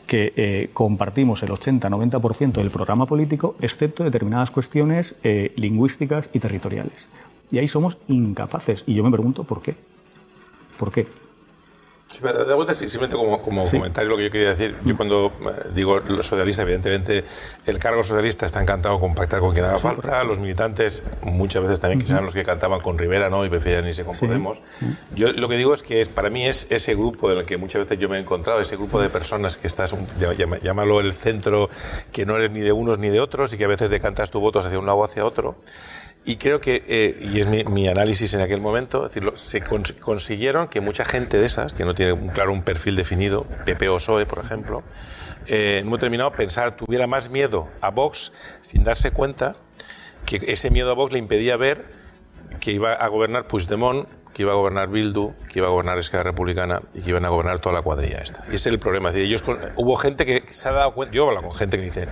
[0.06, 7.08] que eh, compartimos el 80-90% del programa político, excepto determinadas cuestiones eh, lingüísticas y territoriales.
[7.50, 8.84] Y ahí somos incapaces.
[8.86, 9.76] Y yo me pregunto por qué.
[10.78, 11.06] ¿Por qué?
[12.14, 14.76] Sí, de vuelta, simplemente como, como comentario lo que yo quería decir.
[14.84, 17.24] Yo cuando eh, digo los socialistas, evidentemente
[17.66, 20.22] el cargo socialista está encantado con pactar con quien haga falta.
[20.22, 23.44] Los militantes muchas veces también quizás los que cantaban con Rivera ¿no?
[23.44, 24.62] y preferían irse con Podemos.
[25.16, 27.56] Yo lo que digo es que es, para mí es ese grupo en el que
[27.56, 29.92] muchas veces yo me he encontrado, ese grupo de personas que estás,
[30.62, 31.68] llámalo el centro,
[32.12, 34.38] que no eres ni de unos ni de otros y que a veces decantas tu
[34.38, 35.56] voto hacia un lado o hacia otro
[36.26, 40.80] y creo que, eh, y es mi, análisis en aquel momento, decirlo, se consiguieron que
[40.80, 44.42] mucha gente de esas, que no tiene claro un perfil definido, PP o PSOE, por
[44.42, 44.82] ejemplo,
[45.46, 48.32] eh, en un determinado pensar, tuviera más miedo a Vox
[48.62, 49.52] sin darse cuenta
[50.24, 51.84] que ese miedo a Vox le impedía ver
[52.58, 56.24] que iba a gobernar Puigdemont, que iba a gobernar Bildu, que iba a gobernar Esquerra
[56.24, 58.42] Republicana y que iban a gobernar toda la cuadrilla esta.
[58.46, 59.10] Y ese es el problema.
[59.10, 59.44] Es decir, ellos,
[59.76, 62.08] hubo gente que se ha dado cuenta, yo hablo con gente que dice,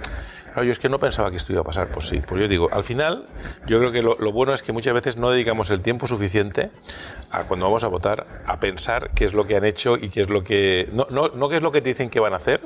[0.56, 1.88] yo es que no pensaba que esto iba a pasar.
[1.88, 3.26] Pues sí, pues yo digo, al final,
[3.66, 6.70] yo creo que lo, bueno es que muchas veces no dedicamos el tiempo suficiente
[7.30, 10.20] a cuando vamos a votar a pensar qué es lo que han hecho y qué
[10.20, 10.88] es lo que.
[10.92, 12.60] No, no, no qué es lo que te dicen que van a hacer,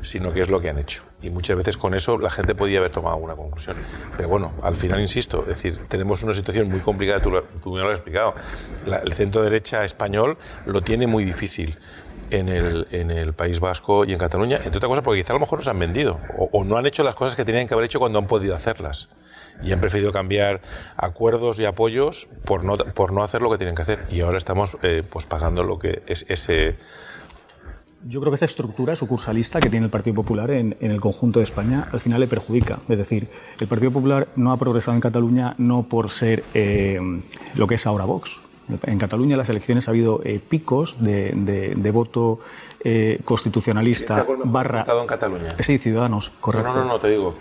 [0.00, 1.02] sino qué es lo que han hecho.
[1.22, 3.76] Y muchas veces con eso la gente podía haber tomado alguna conclusión.
[4.16, 7.80] Pero bueno, al final, insisto, es decir, tenemos una situación muy complicada, tú, tú me
[7.80, 8.34] lo has explicado.
[8.86, 11.76] el centro derecha español lo tiene muy difícil
[12.30, 15.58] en el, País Vasco y en Cataluña, entre otras cosas porque quizá a lo mejor
[15.58, 18.18] nos han vendido o, no han hecho las cosas que tenían que haber hecho cuando
[18.18, 19.08] han podido hacerlas.
[19.62, 20.60] Y han preferido cambiar
[20.98, 24.00] acuerdos y apoyos por no, por no hacer lo que tienen que hacer.
[24.10, 26.76] Y ahora estamos eh, pues pagando lo que es ese
[28.08, 31.40] yo creo que esa estructura sucursalista que tiene el Partido Popular en, en, el conjunto
[31.40, 32.78] de España al final le perjudica.
[32.88, 37.00] Es decir, el Partido Popular no ha progresado en Cataluña no por ser eh,
[37.56, 38.40] lo que es ahora Vox,
[38.82, 42.40] en Cataluña en las elecciones ha habido eh, picos de, de, voto
[42.80, 44.84] eh, constitucionalista barra...
[44.88, 45.54] en Cataluña?
[45.60, 46.72] Sí, Ciudadanos, correcto.
[46.72, 47.34] No, no, no, te digo.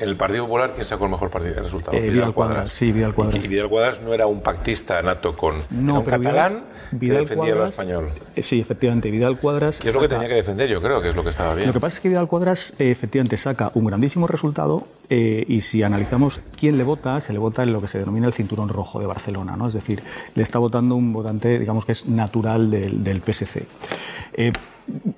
[0.00, 1.94] En el Partido Popular, ¿quién sacó el mejor partido, el resultado?
[1.94, 2.72] Eh, Vidal, Cuadras.
[2.72, 3.44] Sí, Vidal Cuadras.
[3.44, 7.54] Y, Vidal Cuadras no era un pactista nato con no, un catalán Vidal, que defendía
[7.54, 8.08] lo español.
[8.34, 9.10] Eh, sí, efectivamente.
[9.10, 9.78] Vidal Cuadras.
[9.78, 11.66] Que es lo que tenía que defender, yo creo que es lo que estaba bien.
[11.66, 15.82] Lo que pasa es que Vidal Cuadras eh, efectivamente saca un grandísimo resultado y si
[15.82, 19.00] analizamos quién le vota, se le vota en lo que se denomina el cinturón rojo
[19.00, 19.66] de Barcelona, ¿no?
[19.66, 20.04] Es decir,
[20.36, 23.66] le está votando un votante, digamos que es natural del, del PSC.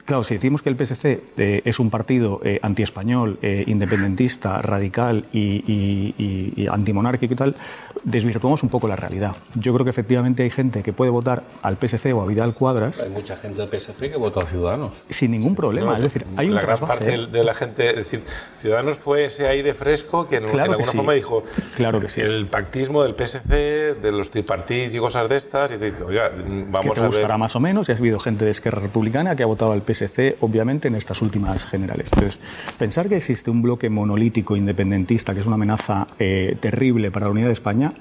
[0.05, 5.27] Claro, si decimos que el PSC eh, es un partido eh, antiespañol, eh, independentista, radical
[5.33, 7.57] y, antimonárquico y tal,
[8.05, 9.37] desvirtuamos un poco la realidad.
[9.55, 13.03] Yo creo que efectivamente hay gente que puede votar al PSC o a Vidal Cuadras.
[13.03, 14.93] Hay mucha gente del PSC que votó a Ciudadanos.
[15.09, 15.97] Sin ningún problema.
[15.97, 18.23] es decir, hay la gran parte de la gente, es decir,
[18.61, 21.45] Ciudadanos fue ese aire fresco que en, alguna forma dijo
[21.77, 22.21] claro que sí.
[22.21, 26.31] el pactismo del PSC, de los tripartitos y cosas de estas, y te dice, oiga,
[26.71, 29.43] vamos que te gustará más o menos, y has habido gente de Esquerra Republicana que
[29.43, 32.09] ha votado al PSC, obviamente, en estas últimas generales.
[32.13, 32.41] Entonces,
[32.79, 37.33] pensar que existe un bloque monolítico independentista, que es una amenaza eh, terrible para la
[37.33, 37.92] unidad de España,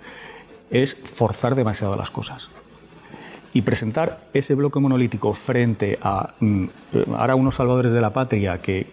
[0.69, 2.49] es forzar demasiado las cosas.
[3.53, 6.65] Y presentar ese bloque monolítico frente a mm,
[7.17, 8.87] ahora unos salvadores de la patria que,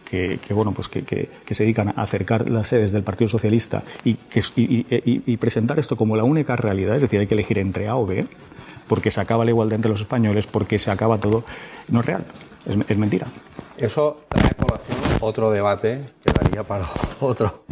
[0.51, 5.79] bueno, pues que, se dedican a acercar las sedes del Partido Socialista y, y, presentar
[5.79, 8.27] esto como la única realidad, es decir, hay que elegir entre A o B,
[8.89, 11.45] porque se acaba la igualdad entre los españoles, porque se acaba todo,
[11.89, 12.25] no es real
[12.69, 13.27] es, mentira.
[13.77, 14.51] Eso trae
[15.21, 16.85] otro debate que daría para
[17.21, 17.65] otro,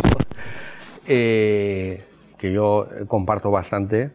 [1.07, 2.05] eh,
[2.37, 4.13] que yo comparto bastante.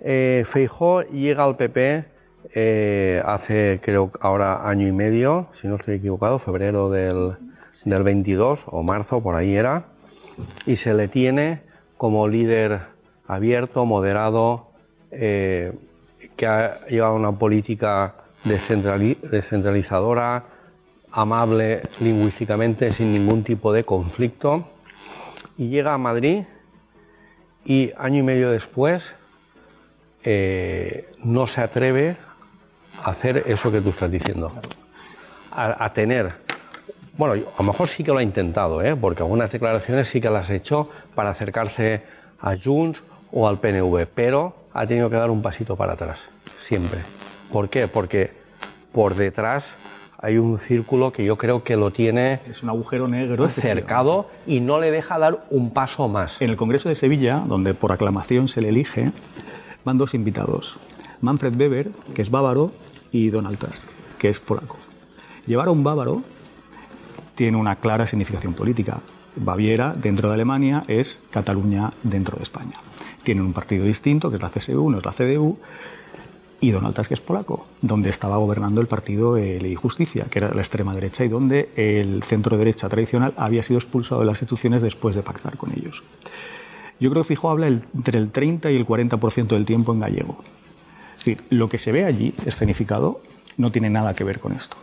[0.00, 2.14] Eh, Feijó llega al PP
[2.52, 7.36] eh, hace, creo, ahora año y medio, si no estoy equivocado, febrero del,
[7.84, 9.86] del 22 o marzo, por ahí era,
[10.66, 11.62] y se le tiene
[11.96, 12.80] como líder
[13.26, 14.72] abierto, moderado,
[15.10, 15.72] eh,
[16.36, 20.44] que ha llevado una política descentralizadora,
[21.10, 24.68] amable lingüísticamente, sin ningún tipo de conflicto,
[25.56, 26.42] y llega a Madrid
[27.64, 29.12] y año y medio después
[30.22, 32.16] eh, no se atreve
[33.02, 34.52] a hacer eso que tú estás diciendo,
[35.50, 36.32] a, tener,
[37.16, 38.96] bueno, a lo mejor sí que lo ha intentado, ¿eh?
[38.96, 42.02] porque algunas declaraciones sí que las ha hecho para acercarse
[42.40, 46.20] a Junts o al PNV, pero ha tenido que dar un pasito para atrás,
[46.62, 47.00] siempre.
[47.52, 47.86] ¿Por qué?
[47.86, 48.32] Porque
[48.92, 49.76] por detrás
[50.24, 54.60] hay un círculo que yo creo que lo tiene es un agujero negro cercado y
[54.60, 56.40] no le deja dar un paso más.
[56.40, 59.12] En el Congreso de Sevilla, donde por aclamación se le elige,
[59.84, 60.80] van dos invitados,
[61.20, 62.72] Manfred Weber, que es bávaro,
[63.12, 64.78] y Donald Tusk, que es polaco.
[65.44, 66.22] Llevar a un bávaro
[67.34, 69.00] tiene una clara significación política.
[69.36, 72.78] Baviera dentro de Alemania es Cataluña dentro de España.
[73.24, 75.58] Tienen un partido distinto, que es la CSU, no es la CDU,
[76.64, 80.38] y Donald Tusk es polaco, donde estaba gobernando el partido eh, Ley y Justicia, que
[80.38, 84.40] era la extrema derecha, y donde el centro derecha tradicional había sido expulsado de las
[84.40, 86.02] instituciones después de pactar con ellos.
[86.98, 90.38] Yo creo que Fijo habla entre el 30 y el 40% del tiempo en gallego.
[91.12, 93.20] Es decir, lo que se ve allí escenificado
[93.58, 94.76] no tiene nada que ver con esto.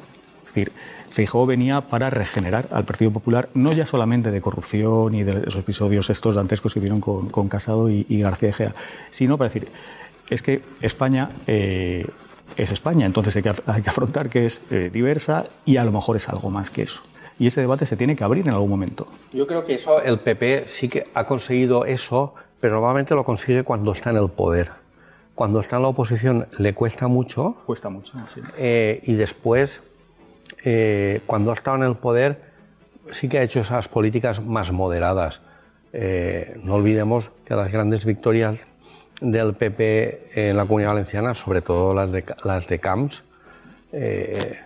[0.45, 0.71] Es decir,
[1.09, 5.55] Feijóo venía para regenerar al Partido Popular, no ya solamente de corrupción y de esos
[5.55, 8.75] episodios estos dantescos que vieron con, con Casado y, y, García Egea,
[9.09, 9.67] sino para decir,
[10.32, 12.07] es que España eh,
[12.57, 15.91] es España, entonces hay que, hay que afrontar que es eh, diversa y a lo
[15.91, 17.01] mejor es algo más que eso.
[17.38, 19.07] Y ese debate se tiene que abrir en algún momento.
[19.32, 23.63] Yo creo que eso, el PP sí que ha conseguido eso, pero normalmente lo consigue
[23.63, 24.71] cuando está en el poder.
[25.36, 27.57] Cuando está en la oposición le cuesta mucho.
[27.65, 28.41] Cuesta mucho, sí.
[28.57, 29.82] Eh, y después
[30.63, 32.41] eh, cuando ha estado en el poder,
[33.11, 35.41] sí que ha hecho esas políticas más moderadas.
[35.93, 38.59] Eh, no olvidemos que las grandes victorias
[39.20, 43.24] del PP en la Comunidad Valenciana, sobre todo las de, las de Camps,
[43.91, 44.59] eh,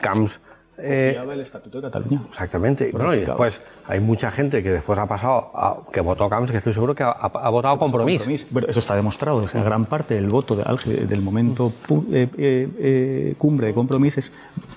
[0.00, 0.40] Camps
[0.78, 2.22] eh, el Estatuto de Cataluña.
[2.28, 2.90] Exactamente.
[2.92, 6.58] Bueno, y después hay mucha gente que después ha pasado, a, que votó Camps, que
[6.58, 8.24] estoy seguro que ha, ha votado compromiso.
[8.24, 8.46] compromiso.
[8.52, 9.38] Pero eso está demostrado.
[9.38, 11.72] O sea, gran parte del voto de, del momento
[12.12, 14.32] eh, eh, eh, cumbre de compromiso es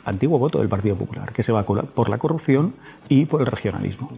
[0.06, 2.74] antiguo voto del Partido Popular, que se va por la corrupción
[3.10, 4.12] y por el regionalismo.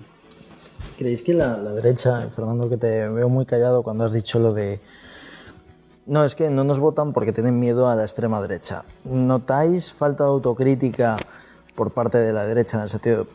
[1.01, 4.79] ¿Creéis que la, derecha, Fernando, que te veo muy callado cuando has dicho lo de
[6.05, 8.83] no, es que no nos votan porque tienen miedo a la extrema derecha.
[9.03, 11.17] ¿Notáis falta de autocrítica
[11.73, 13.25] por parte de la derecha, en el sentido,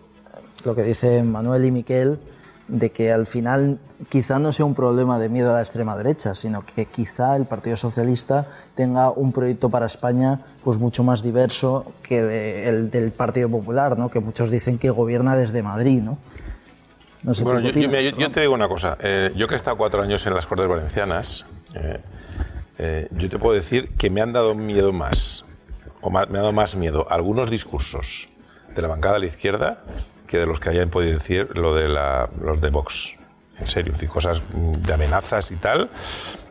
[0.64, 2.20] lo que dice Manuel y Miquel,
[2.68, 6.36] de que al final quizá no sea un problema de miedo a la extrema derecha,
[6.36, 8.46] sino que quizá el Partido Socialista
[8.76, 14.08] tenga un proyecto para España pues mucho más diverso que el del Partido Popular, ¿no?
[14.08, 16.00] que muchos dicen que gobierna desde Madrid.
[16.00, 16.18] ¿no?
[17.26, 19.56] No sé, bueno, yo, opinas, yo, yo, te digo una cosa, eh, yo que he
[19.56, 21.98] estado cuatro años en las Cortes Valencianas, eh,
[22.78, 25.44] eh, yo te puedo decir que me han dado miedo más
[26.02, 28.28] o me ha dado más miedo algunos discursos
[28.76, 29.82] de la bancada a la izquierda
[30.28, 33.16] que de los que hayan podido decir lo de la, los de Vox.
[33.58, 35.90] En serio, decir, cosas de amenazas y tal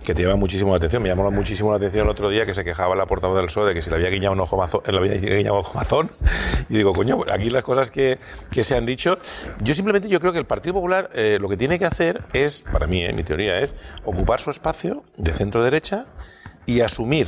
[0.05, 1.03] que te llaman muchísimo la atención.
[1.03, 3.69] Me llamó muchísimo la atención el otro día que se quejaba la portavoz del PSOE
[3.69, 6.11] de que si le había guiñado un ojo mazón, le había guiñado ojo mazón.
[6.69, 8.19] Y digo, coño, aquí las cosas que,
[8.51, 9.17] que, se han dicho.
[9.61, 12.61] Yo simplemente yo creo que el Partido Popular eh, lo que tiene que hacer es,
[12.61, 13.73] para mí, eh, mi teoría es,
[14.05, 16.05] ocupar su espacio de centro derecha
[16.65, 17.27] y asumir,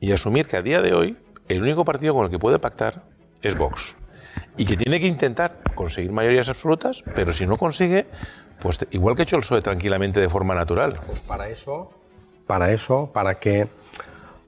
[0.00, 1.16] y asumir que a día de hoy
[1.48, 3.02] el único partido con el que puede pactar
[3.42, 3.96] es Vox.
[4.56, 8.06] Y que tiene que intentar conseguir mayorías absolutas, pero si no consigue,
[8.60, 11.00] pues igual que ha hecho el PSOE tranquilamente de forma natural.
[11.06, 11.90] Pues para eso,
[12.50, 13.68] para eso, para que,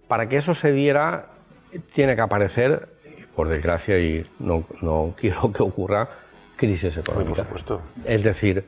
[0.08, 1.26] para que eso se diera,
[1.92, 2.88] tiene que aparecer,
[3.36, 6.08] por desgracia, y no, no quiero que ocurra,
[6.56, 7.44] crisis económica.
[7.44, 7.82] Por supuesto.
[8.04, 8.64] Es decir,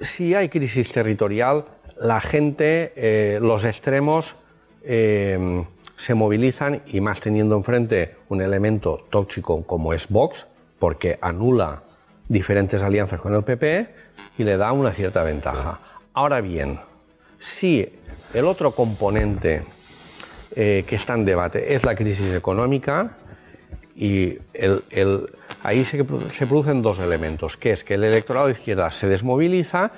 [0.00, 1.66] si hay crisis territorial,
[2.00, 4.36] la gente, eh, los extremos,
[4.84, 5.62] eh,
[5.94, 10.46] se movilizan y más teniendo enfrente un elemento tóxico como es Vox,
[10.78, 11.82] porque anula
[12.26, 13.94] diferentes alianzas con el PP
[14.38, 15.78] y le da una cierta ventaja.
[16.14, 16.80] Ahora bien,
[17.38, 17.92] si
[18.36, 19.64] el otro componente
[20.54, 23.16] eh, que está en debate es la crisis económica,
[23.94, 25.30] y el, el,
[25.62, 29.90] ahí se, se, producen dos elementos, que es que el electorado de izquierda se desmoviliza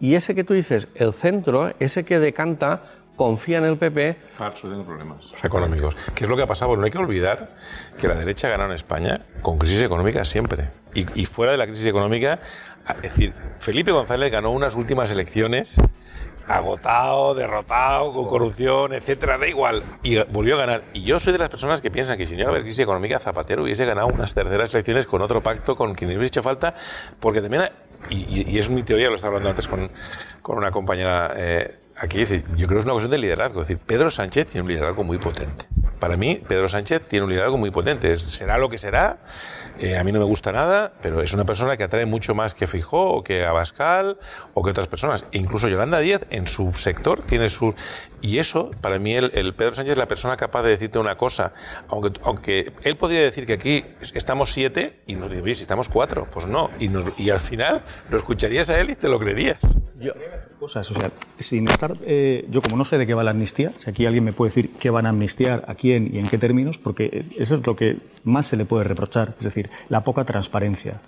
[0.00, 2.82] y ese que tú dices, el centro, ese que decanta
[3.16, 4.16] confía en el PP.
[4.60, 5.96] Tiene problemas económicos.
[6.14, 6.76] ¿Qué es lo que ha pasado?
[6.76, 7.56] no hay que olvidar
[7.98, 10.68] que la derecha ha ganado en España con crisis económica siempre.
[10.94, 12.40] Y, y fuera de la crisis económica,
[12.96, 15.80] es decir, Felipe González ganó unas últimas elecciones
[16.48, 20.82] agotado, derrotado, con corrupción, etcétera, da igual, y volvió a ganar.
[20.92, 23.62] Y yo soy de las personas que piensan que si no hubiera crisis económica, Zapatero
[23.62, 26.74] hubiese ganado unas terceras elecciones con otro pacto, con quien hubiese hecho falta,
[27.20, 27.64] porque también,
[28.10, 29.90] y, y, es mi teoría, lo estaba hablando antes con,
[30.42, 33.62] con una compañera eh, aquí, yo creo que es una cuestión de liderazgo.
[33.62, 35.66] Es decir, Pedro Sánchez tiene un liderazgo muy potente.
[35.98, 38.16] Para mí, Pedro Sánchez tiene un liderazgo muy potente.
[38.18, 39.18] Será lo que será.
[39.80, 42.54] Eh, a mí no me gusta nada, pero es una persona que atrae mucho más
[42.54, 44.18] que Fijó o que Abascal
[44.54, 45.24] o que otras personas.
[45.32, 47.74] Incluso Yolanda Díaz, en su sector, tiene su.
[48.20, 51.16] Y eso, para mí, el, el, Pedro Sánchez es la persona capaz de decirte una
[51.16, 51.52] cosa.
[51.88, 53.84] Aunque, aunque él podría decir que aquí
[54.14, 56.70] estamos siete y nos diría, si estamos cuatro, pues no.
[56.80, 59.58] Y, nos, y al final lo escucharías a él y te lo creerías.
[60.00, 60.12] Yo,
[60.58, 63.72] cosas, o sea, sin estar, eh, yo como no sé de qué va la amnistía,
[63.76, 66.38] si aquí alguien me puede decir qué van a amnistiar, a quién y en qué
[66.38, 70.24] términos, porque eso es lo que más se le puede reprochar, es decir, la poca
[70.24, 71.00] transparencia.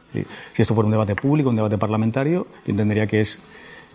[0.53, 3.41] Si esto fuera un debate público, un debate parlamentario, yo entendería que es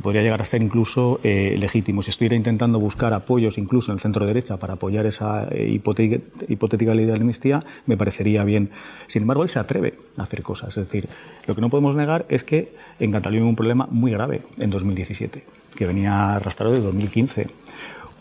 [0.01, 2.01] podría llegar a ser incluso eh, legítimo.
[2.01, 6.93] Si estuviera intentando buscar apoyos incluso en el centro derecha para apoyar esa eh, hipotética,
[6.93, 8.69] ley de amnistía, me parecería bien.
[9.07, 10.77] Sin embargo, él se atreve a hacer cosas.
[10.77, 11.07] Es decir,
[11.47, 14.69] lo que no podemos negar es que en Cataluña hubo un problema muy grave en
[14.69, 15.43] 2017,
[15.75, 17.47] que venía arrastrado de 2015.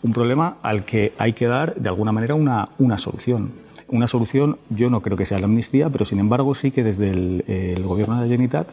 [0.03, 3.51] Un problema al que hay que dar, de alguna manera, una, una solución.
[3.87, 7.11] Una solución, yo no creo que sea la amnistía, pero sin embargo sí que desde
[7.11, 8.67] el, el gobierno de la Generalitat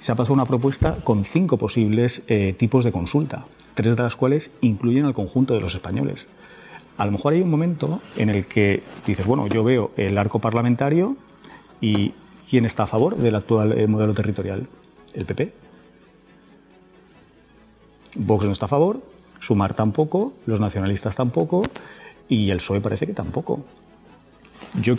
[0.00, 3.44] se ha pasado una propuesta con cinco posibles eh, tipos de consulta,
[3.74, 6.26] tres de las cuales incluyen al conjunto de los españoles.
[6.96, 10.38] A lo mejor hay un momento en el que dices, bueno, yo veo el arco
[10.38, 11.16] parlamentario
[11.82, 12.14] y
[12.48, 14.66] ¿quién está a favor del actual eh, modelo territorial?
[15.12, 15.52] El PP.
[18.16, 19.02] Vox no está a favor,
[19.38, 21.62] Sumar tampoco, los nacionalistas tampoco
[22.28, 23.64] y el PSOE parece que tampoco
[24.80, 24.94] yo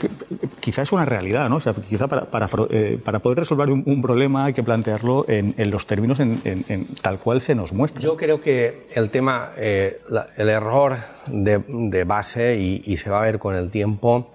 [0.59, 1.57] quizá es una realidad, ¿no?
[1.57, 5.53] O sea, quizá para, para, eh, para poder resolver un, problema hay que plantearlo en,
[5.57, 8.01] en los términos en, en, tal cual se nos muestra.
[8.01, 10.01] Yo creo que el tema, eh,
[10.37, 10.97] el error
[11.27, 14.31] de, de base, y, y, se va a ver con el tiempo,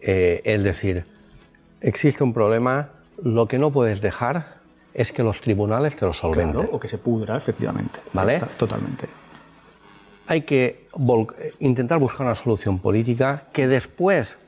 [0.00, 1.04] eh, es decir,
[1.80, 2.90] existe un problema,
[3.22, 4.60] lo que no puedes dejar
[4.94, 6.60] es que los tribunales te lo solventen.
[6.60, 7.98] Claro, o que se pudra, efectivamente.
[8.12, 8.40] ¿Vale?
[8.58, 9.21] totalmente
[10.26, 10.86] hay que
[11.58, 14.38] intentar buscar una solución política que después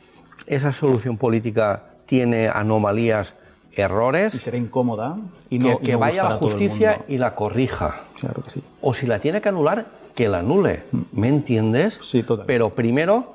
[0.47, 3.35] esa solución política tiene anomalías,
[3.72, 4.35] errores.
[4.35, 5.16] Y será incómoda.
[5.51, 8.03] Y no, que, vaya a la justicia y la corrija.
[8.20, 8.62] Claro que sí.
[8.81, 10.85] O si la tiene que anular, que la anule.
[10.93, 11.03] Mm.
[11.12, 11.99] ¿Me entiendes?
[12.03, 12.47] Sí, total.
[12.47, 13.35] Pero primero,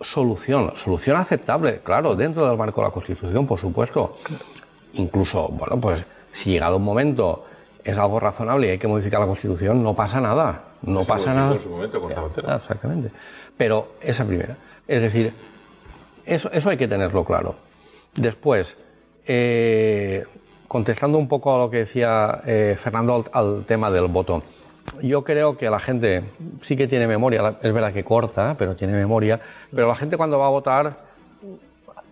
[0.00, 0.72] solución.
[0.76, 4.16] Solución aceptable, claro, dentro del marco de la Constitución, por supuesto.
[4.94, 7.44] Incluso, bueno, pues si llegado un momento
[7.84, 10.64] es algo razonable y hay que modificar la Constitución, no pasa nada.
[10.82, 11.54] No pasa nada.
[11.54, 13.10] En su momento con exactamente.
[13.56, 14.56] Pero esa primera.
[14.88, 15.32] Es decir,
[16.24, 17.54] eso, eso hay que tenerlo claro.
[18.14, 18.76] Después,
[19.26, 20.24] eh,
[20.68, 24.42] contestando un poco a lo que decía eh, Fernando al, tema del voto.
[25.02, 26.24] Yo creo que la gente
[26.62, 29.40] sí que tiene memoria, es verdad que corta, pero tiene memoria,
[29.74, 30.98] pero la gente cuando va a votar,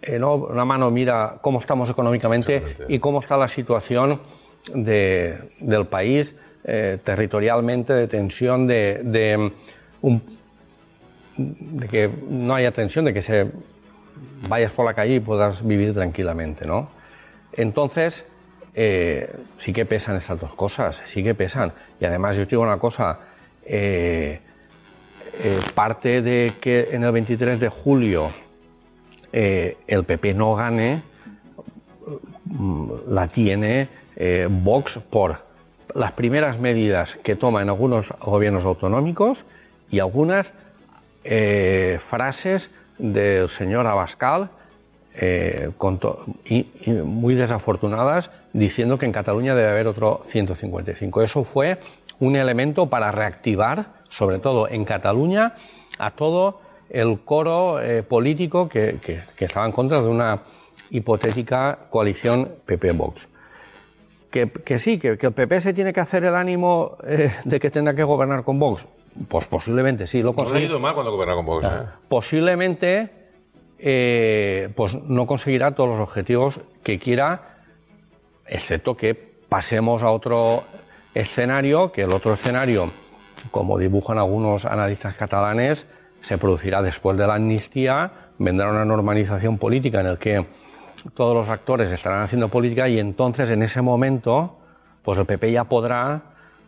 [0.01, 0.35] eh, ¿no?
[0.35, 4.21] una mano mira cómo estamos económicamente y cómo está la situación
[4.75, 6.35] de, del país
[6.65, 9.51] eh, territorialmente, de tensión, de, de,
[11.91, 13.51] que no haya tensión, de que se
[14.49, 16.89] vayas por la calle y puedas vivir tranquilamente, ¿no?
[17.53, 18.27] Entonces,
[18.75, 21.73] eh, sí que pesan estas dos cosas, sí que pesan.
[22.01, 23.19] Y además, yo te digo una cosa,
[23.65, 24.41] eh,
[25.75, 28.31] parte de que en el 23 de julio
[29.33, 31.03] el PP no gane,
[32.45, 35.39] mm, la tiene eh, Vox por
[35.95, 39.45] las primeras medidas que toma en algunos gobiernos autonómicos
[39.91, 40.53] y algunas
[41.25, 44.51] eh, frases del señor Abascal
[45.15, 45.71] eh,
[47.05, 51.23] muy desafortunadas diciendo que en Cataluña debe haber otro 155.
[51.23, 51.79] Eso fue
[52.21, 55.55] un elemento para reactivar, sobre todo en Cataluña,
[55.99, 58.99] a todo el coro político que,
[59.39, 60.43] estaba en contra de una
[60.91, 63.32] hipotética coalición PP-Vox.
[64.33, 67.95] Que, sí, que, el PP se tiene que hacer el ánimo eh, de que tenga
[67.95, 68.87] que gobernar con Vox.
[69.29, 70.61] Pues posiblemente sí, lo conseguirá.
[70.61, 71.67] No ha ido mal cuando goberna con Vox.
[71.67, 71.87] ¿eh?
[72.09, 73.11] Posiblemente
[73.79, 77.59] eh, pues no conseguirá todos los objetivos que quiera,
[78.47, 80.63] excepto que pasemos a otro
[81.15, 82.91] escenario, que el otro escenario,
[83.51, 85.87] como dibujan algunos analistas catalanes,
[86.21, 90.47] se producirá después de la amnistía, vendrá una normalización política en el que
[91.15, 94.59] todos los actores estarán haciendo política y entonces en ese momento
[95.03, 96.23] pues el PP ya podrá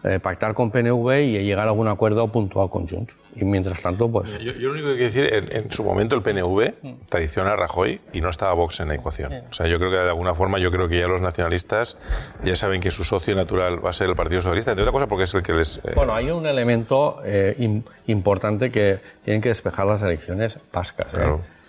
[0.07, 3.15] eh, pactar con PNV y llegar a algún acuerdo puntual con Junts.
[3.37, 4.39] Y mientras tanto, pues...
[4.39, 6.93] Yo, lo único que quiero decir, en, su momento el PNV mm.
[7.09, 9.33] traiciona a Rajoy y no estaba Vox en la ecuación.
[9.51, 11.97] O sea, yo creo que de alguna forma, yo creo que ya los nacionalistas
[12.45, 15.07] ya saben que su socio natural va a ser el Partido Socialista, entre otra cosa
[15.07, 15.79] porque es el que les...
[15.79, 21.07] Eh, bueno, hay un elemento eh, importante que tienen que despejar las elecciones pascas,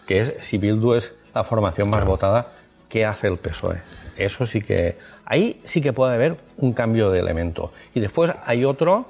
[0.05, 2.47] que es si Bildu es la formación más votada,
[2.89, 3.81] ¿qué hace el PSOE?
[4.17, 4.97] Eso sí que.
[5.25, 7.73] Ahí sí que puede haber un cambio de elemento.
[7.93, 9.05] Y después hay otro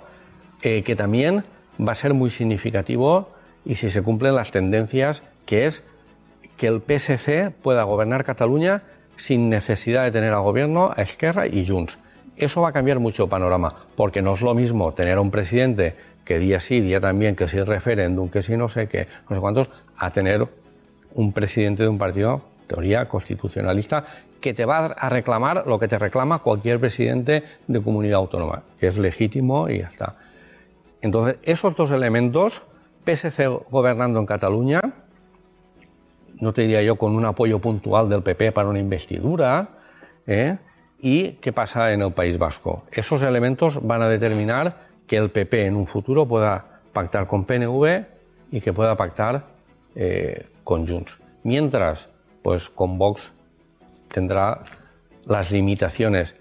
[0.62, 1.44] eh, que también
[1.80, 3.30] va a ser muy significativo
[3.64, 5.84] y si se cumplen las tendencias, que es
[6.58, 8.82] que el PSC pueda gobernar Cataluña
[9.18, 11.98] sin necesidad de tener al gobierno a Esquerra y Junts.
[12.38, 15.32] Eso va a cambiar mucho el panorama, porque no es lo mismo tener a un
[15.32, 19.36] presidente que día sí, día también, que si referéndum, que si no sé qué, no
[19.36, 20.48] sé cuántos, a tener
[21.16, 24.06] un presidente de un partido, teoría constitucionalista,
[24.40, 28.88] que te va a reclamar lo que te reclama cualquier presidente de comunidad autónoma, que
[28.88, 30.16] es legítimo y ya está.
[31.02, 32.62] Entonces, esos dos elementos,
[33.06, 34.82] PSC gobernando en Cataluña,
[36.40, 39.70] no te diría yo con un apoyo puntual del PP para una investidura,
[40.28, 40.58] ¿eh?
[41.00, 42.84] ¿Y qué pasa en el País Vasco?
[42.92, 48.06] Esos elementos van a determinar que el PP en un futuro pueda pactar con PNV
[48.52, 49.55] y que pueda pactar
[49.96, 51.14] eh, con Junts.
[51.44, 52.10] Mientras,
[52.42, 53.32] pues con Vox
[54.08, 54.64] tendrá
[55.26, 56.36] las limitaciones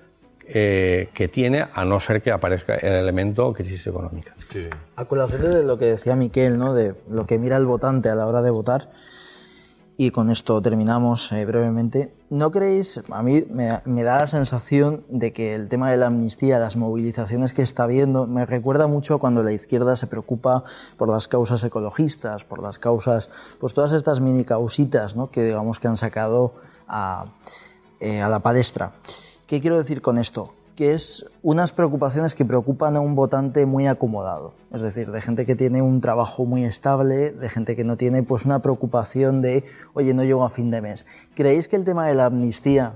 [0.46, 4.34] eh, que tiene, a no ser que aparezca el elemento crisis económica.
[4.96, 6.74] A colación de lo que decía Miquel, ¿no?
[6.74, 8.90] de lo que mira el votante a la hora de votar,
[9.96, 15.32] y con esto terminamos eh, brevemente, ¿no creéis, a mí me, da la sensación de
[15.32, 19.42] que el tema de la amnistía, las movilizaciones que está habiendo, me recuerda mucho cuando
[19.42, 20.64] la izquierda se preocupa
[20.96, 23.30] por las causas ecologistas, por las causas,
[23.60, 25.30] pues todas estas mini causitas ¿no?
[25.30, 26.54] que digamos que han sacado
[26.88, 27.26] a,
[28.00, 28.92] eh, a la palestra.
[29.46, 30.54] ¿Qué quiero decir con esto?
[30.76, 35.46] Que es unas preocupaciones que preocupan a un votante muy acomodado, es decir, de gente
[35.46, 39.64] que tiene un trabajo muy estable, de gente que no tiene pues una preocupación de,
[39.92, 41.06] oye, no llego a fin de mes.
[41.34, 42.94] ¿Creéis que el tema de la amnistía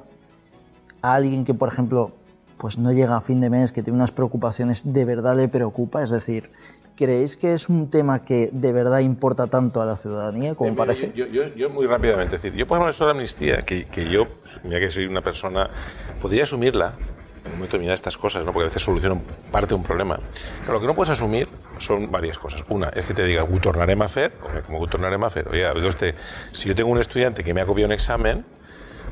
[1.03, 2.09] a alguien que, por ejemplo,
[2.59, 6.03] pues no llega a fin de mes, que tiene unas preocupaciones, de verdad le preocupa?
[6.03, 6.51] Es decir,
[6.97, 11.13] ¿creéis que es un tema que de verdad importa tanto a la ciudadanía como parece?
[11.15, 13.85] Yo, yo, yo, muy rápidamente, es decir, yo por ejemplo eso de la amnistía, que,
[13.85, 14.27] que yo,
[14.65, 15.71] mira que soy una persona,
[16.21, 16.97] podría asumirla,
[17.55, 18.53] en estas cosas, ¿no?
[18.53, 20.19] porque a veces solucionan parte de un problema.
[20.61, 22.65] Pero lo que no puedes asumir son varias cosas.
[22.69, 24.33] Una es que te diga, tornaré a fer,
[24.67, 26.15] como tornaré a fer, oye, este,
[26.53, 28.45] si yo tengo un estudiante que me ha copiado un examen,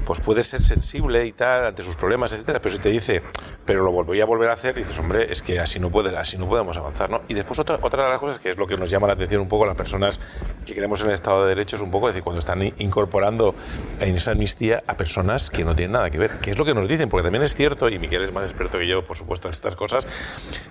[0.05, 3.23] pues puede ser sensible y tal ante sus problemas, etcétera, pero si te dice,
[3.65, 6.37] pero lo voy a volver a hacer, dices, hombre, es que así no puede, así
[6.39, 7.23] no podemos avanzar, ¿no?
[7.29, 9.41] Y después otra, otra de las cosas que es lo que nos llama la atención
[9.41, 10.21] un poco a las personas
[10.65, 13.55] que creemos en el Estado de Derecho es un poco, es decir, cuando están incorporando
[14.01, 16.75] en esa amnistía a personas que no tienen nada que ver, que es lo que
[16.75, 19.49] nos dicen, porque también es cierto, y Miguel es más experto que yo, por supuesto,
[19.49, 20.07] en estas cosas,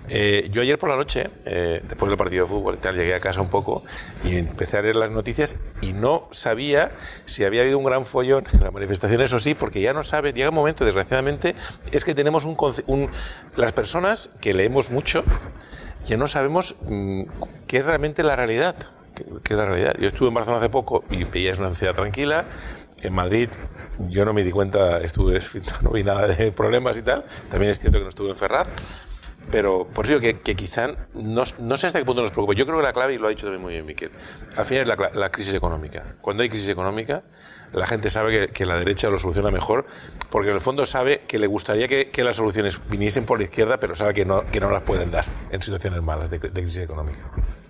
[0.08, 3.14] eh, yo ayer por la noche, eh, después del partido de fútbol y tal, llegué
[3.14, 3.82] a casa un poco
[4.24, 6.92] y empecé a leer las noticias y no sabía
[7.24, 10.32] si había habido un gran follón en la manifestación, eso sí, porque ya no sabe,
[10.32, 11.54] llega un momento, desgraciadamente,
[11.92, 12.56] es que tenemos un,
[12.86, 13.10] un
[13.56, 15.24] las personas que leemos mucho,
[16.06, 17.22] ya no sabemos mm,
[17.66, 18.76] qué es realmente la realidad.
[19.14, 19.96] Qué, es la realidad.
[19.98, 22.44] Yo estuve en Barcelona hace poco y veía es una ciudad tranquila.
[23.02, 23.48] En Madrid
[24.08, 25.40] yo no me di cuenta, estuve,
[25.82, 27.24] no vi nada de problemas y tal.
[27.50, 28.68] También es cierto que no estuve en Ferraz.
[29.50, 32.54] Pero por eso que, que quizá no, no, sé hasta qué punto nos preocupa.
[32.54, 34.10] Yo creo que la clave, y lo ha dicho también muy bien Miquel,
[34.56, 36.02] al final es la crisis económica.
[36.20, 37.22] Cuando hay crisis económica,
[37.72, 39.86] la gente sabe que, la derecha lo soluciona mejor,
[40.30, 43.78] porque en el fondo sabe que le gustaría que, las soluciones viniesen por la izquierda,
[43.78, 47.18] pero sabe que no, que no las pueden dar en situaciones malas de, crisis económica.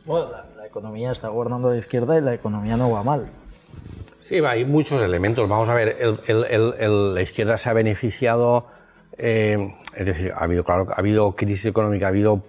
[0.04, 3.28] Bueno, la, economía está gobernando la izquierda y la economía no va mal.
[4.20, 5.48] Sí, va, hay muchos elementos.
[5.48, 5.96] Vamos a ver,
[6.28, 8.66] la izquierda se ha beneficiado,
[9.16, 12.42] eh, es decir, ha habido, claro, ha habido crisis económica, ha habido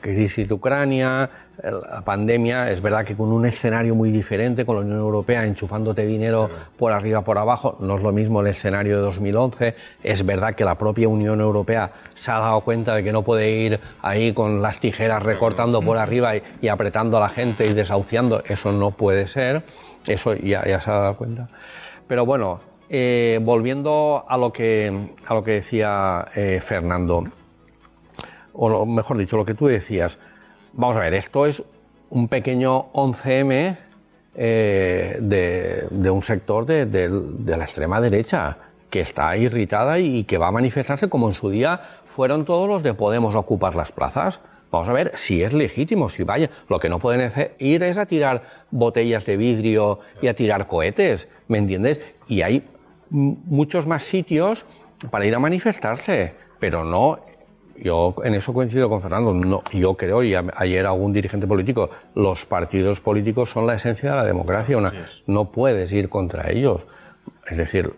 [0.00, 1.30] crisis de Ucrania,
[1.62, 6.06] la pandemia, es verdad que con un escenario muy diferente, con la Unión Europea enchufándote
[6.06, 10.54] dinero por arriba, por abajo, no es lo mismo el escenario de 2011, es verdad
[10.54, 14.32] que la propia Unión Europea se ha dado cuenta de que no puede ir ahí
[14.32, 18.90] con las tijeras recortando por arriba y, apretando a la gente y desahuciando, eso no
[18.90, 19.62] puede ser,
[20.06, 21.48] eso ya, ya se ha dado cuenta.
[22.06, 27.24] Pero bueno, eh, volviendo a lo que, a lo que decía eh, Fernando,
[28.54, 30.18] o mejor dicho, lo que tú decías,
[30.76, 31.62] Vamos a ver, esto es
[32.10, 33.76] un pequeño 11M
[34.34, 37.08] eh, de, un sector de,
[37.46, 38.58] la extrema derecha
[38.90, 42.82] que está irritada y que va a manifestarse como en su día fueron todos los
[42.82, 44.40] de Podemos ocupar las plazas.
[44.72, 46.50] Vamos a ver si es legítimo, si vaya.
[46.68, 47.30] Lo que no pueden
[47.60, 48.42] ir es a tirar
[48.72, 52.00] botellas de vidrio y a tirar cohetes, ¿me entiendes?
[52.26, 52.66] Y hay
[53.10, 54.66] muchos más sitios
[55.12, 57.20] para ir a manifestarse, pero no
[57.76, 59.32] yo en eso coincido con Fernando.
[59.32, 64.16] No, yo creo, y ayer algún dirigente político, los partidos políticos son la esencia de
[64.16, 64.78] la democracia.
[65.26, 66.82] no puedes ir contra ellos.
[67.46, 67.94] Es decir,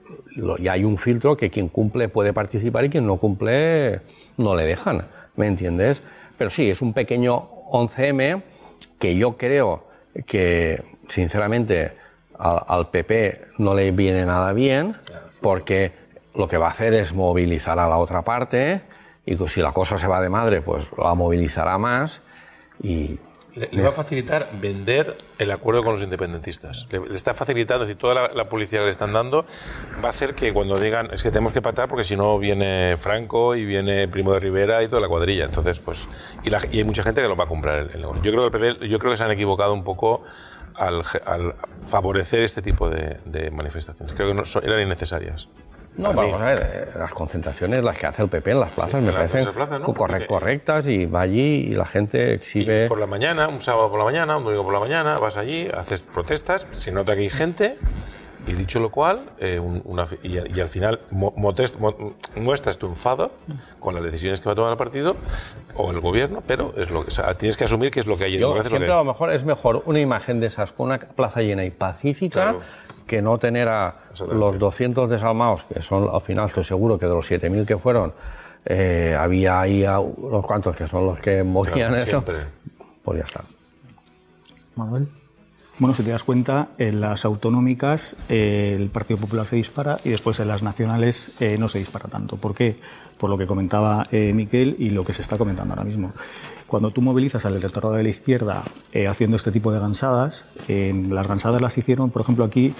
[0.60, 4.00] ya hay un filtro que quien cumple puede participar y quien no cumple
[4.36, 5.06] no le dejan.
[5.36, 6.02] ¿Me entiendes?
[6.36, 8.42] Pero sí, es un pequeño 11M
[8.98, 9.84] que yo creo
[10.26, 11.92] que, sinceramente,
[12.38, 14.96] al PP no le viene nada bien
[15.40, 15.92] porque
[16.34, 18.82] lo que va a hacer es movilizar a la otra parte
[19.26, 22.22] y si la cosa se va de madre, pues la movilizará más
[22.82, 23.18] y...
[23.56, 26.86] Le, va a facilitar vender el acuerdo con los independentistas.
[26.90, 29.46] Le, está facilitando, si toda la, publicidad que le están dando
[30.04, 32.98] va a hacer que cuando digan es que tenemos que patar porque si no viene
[33.00, 35.46] Franco y viene Primo de Rivera y toda la cuadrilla.
[35.46, 36.06] Entonces, pues,
[36.44, 37.90] y, hay mucha gente que lo va a comprar.
[37.94, 40.22] El, yo, creo que yo creo que se han equivocado un poco
[40.74, 41.02] al,
[41.88, 44.14] favorecer este tipo de, manifestaciones.
[44.14, 45.48] Creo que no, eran innecesarias.
[45.96, 49.02] No, vamos a ver, eh, las concentraciones, las que hace el PP en las plazas,
[49.02, 49.46] me parecen
[50.26, 52.88] correctas y va allí y la gente exhibe.
[52.88, 55.68] por la mañana, un sábado por la mañana, un domingo por la mañana, vas allí,
[55.72, 57.78] haces protestas, se nota que hay gente
[58.46, 62.78] Y dicho lo cual, eh, un- una- y, y al final mo- motres- mo- muestras
[62.78, 63.32] tu enfado
[63.80, 65.16] con las decisiones que va a tomar el partido
[65.74, 68.16] o el gobierno, pero es lo que, o sea, tienes que asumir que es lo
[68.16, 70.72] que hay en Yo democracia, siempre a lo mejor es mejor una imagen de esas
[70.72, 72.60] con una plaza llena y pacífica Claro.
[73.06, 73.96] que no tener a
[74.30, 78.12] los 200 desalmados, que son al final estoy seguro que de los 7.000 que fueron,
[78.64, 82.06] eh, había ahí a unos cuantos que son los que movían Claro, eso.
[82.10, 82.36] siempre.
[83.02, 83.40] Pues ya está.
[84.76, 85.08] Manuel.
[85.78, 90.08] Bueno, si te das cuenta, en las autonómicas eh, el Partido Popular se dispara y
[90.08, 92.38] después en las nacionales eh, no se dispara tanto.
[92.38, 92.78] ¿Por qué?
[93.18, 96.12] Por lo que comentaba eh, Miquel y lo que se está comentando ahora mismo.
[96.66, 98.62] Cuando tú movilizas al electorado de la izquierda
[98.92, 102.72] eh, haciendo este tipo de gansadas, las gansadas las hicieron, por ejemplo, aquí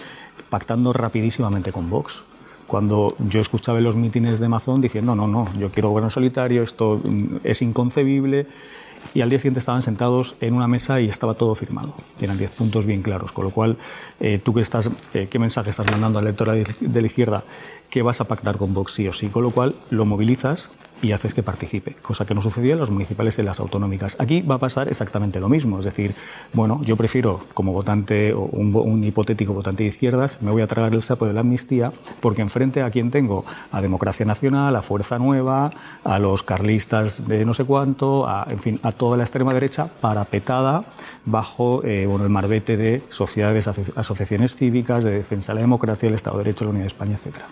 [0.48, 2.22] pactando rapidísimamente con Vox.
[2.66, 6.62] Cuando yo escuchaba en los mítines de Mazón diciendo, no, no, yo quiero gobierno solitario,
[6.62, 8.46] esto mm, es inconcebible,
[9.14, 11.94] y al día siguiente estaban sentados en una mesa y estaba todo firmado.
[12.20, 13.76] Eran 10 puntos bien claros, con lo cual,
[14.20, 17.44] eh, tú que estás, eh, ¿qué mensaje estás mandando al electorado de la izquierda?
[17.90, 20.70] Que vas a pactar con Vox sí o sí, con lo cual lo movilizas
[21.02, 24.16] y haces que participe, cosa que no sucedía en los municipales y en las autonómicas.
[24.18, 26.14] Aquí va a pasar exactamente lo mismo, es decir,
[26.52, 30.66] bueno, yo prefiero como votante o un, un hipotético votante de izquierdas, me voy a
[30.66, 34.82] tragar el sapo de la amnistía, porque enfrente a quien tengo, a Democracia Nacional, a
[34.82, 35.70] Fuerza Nueva,
[36.04, 39.88] a los carlistas de no sé cuánto, a, en fin, a toda la extrema derecha
[40.00, 40.84] parapetada
[41.24, 46.14] bajo eh, el marbete de sociedades, aso- asociaciones cívicas, de defensa de la democracia, el
[46.14, 47.44] Estado de Derecho, la Unidad de España, etcétera.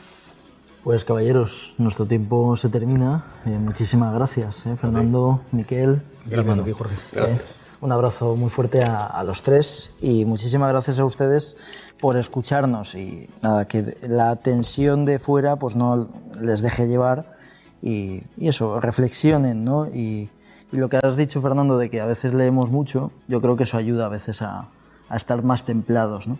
[0.85, 3.25] Pues caballeros, nuestro tiempo se termina.
[3.47, 6.03] Eh, muchísimas gracias, eh, Fernando, Miquel.
[6.27, 6.95] y, Gracias a ti, Jorge.
[7.15, 7.39] eh,
[7.81, 11.57] un abrazo muy fuerte a, a los tres y muchísimas gracias a ustedes
[12.01, 16.09] por escucharnos y nada, que la tensión de fuera pues no
[16.41, 17.35] les deje llevar
[17.83, 19.87] y, y eso, reflexionen, ¿no?
[19.87, 20.31] Y,
[20.73, 23.63] y lo que has dicho, Fernando, de que a veces leemos mucho, yo creo que
[23.65, 24.69] eso ayuda a veces a,
[25.09, 26.39] a estar más templados, ¿no?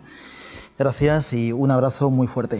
[0.77, 2.59] Gracias y un abrazo muy fuerte.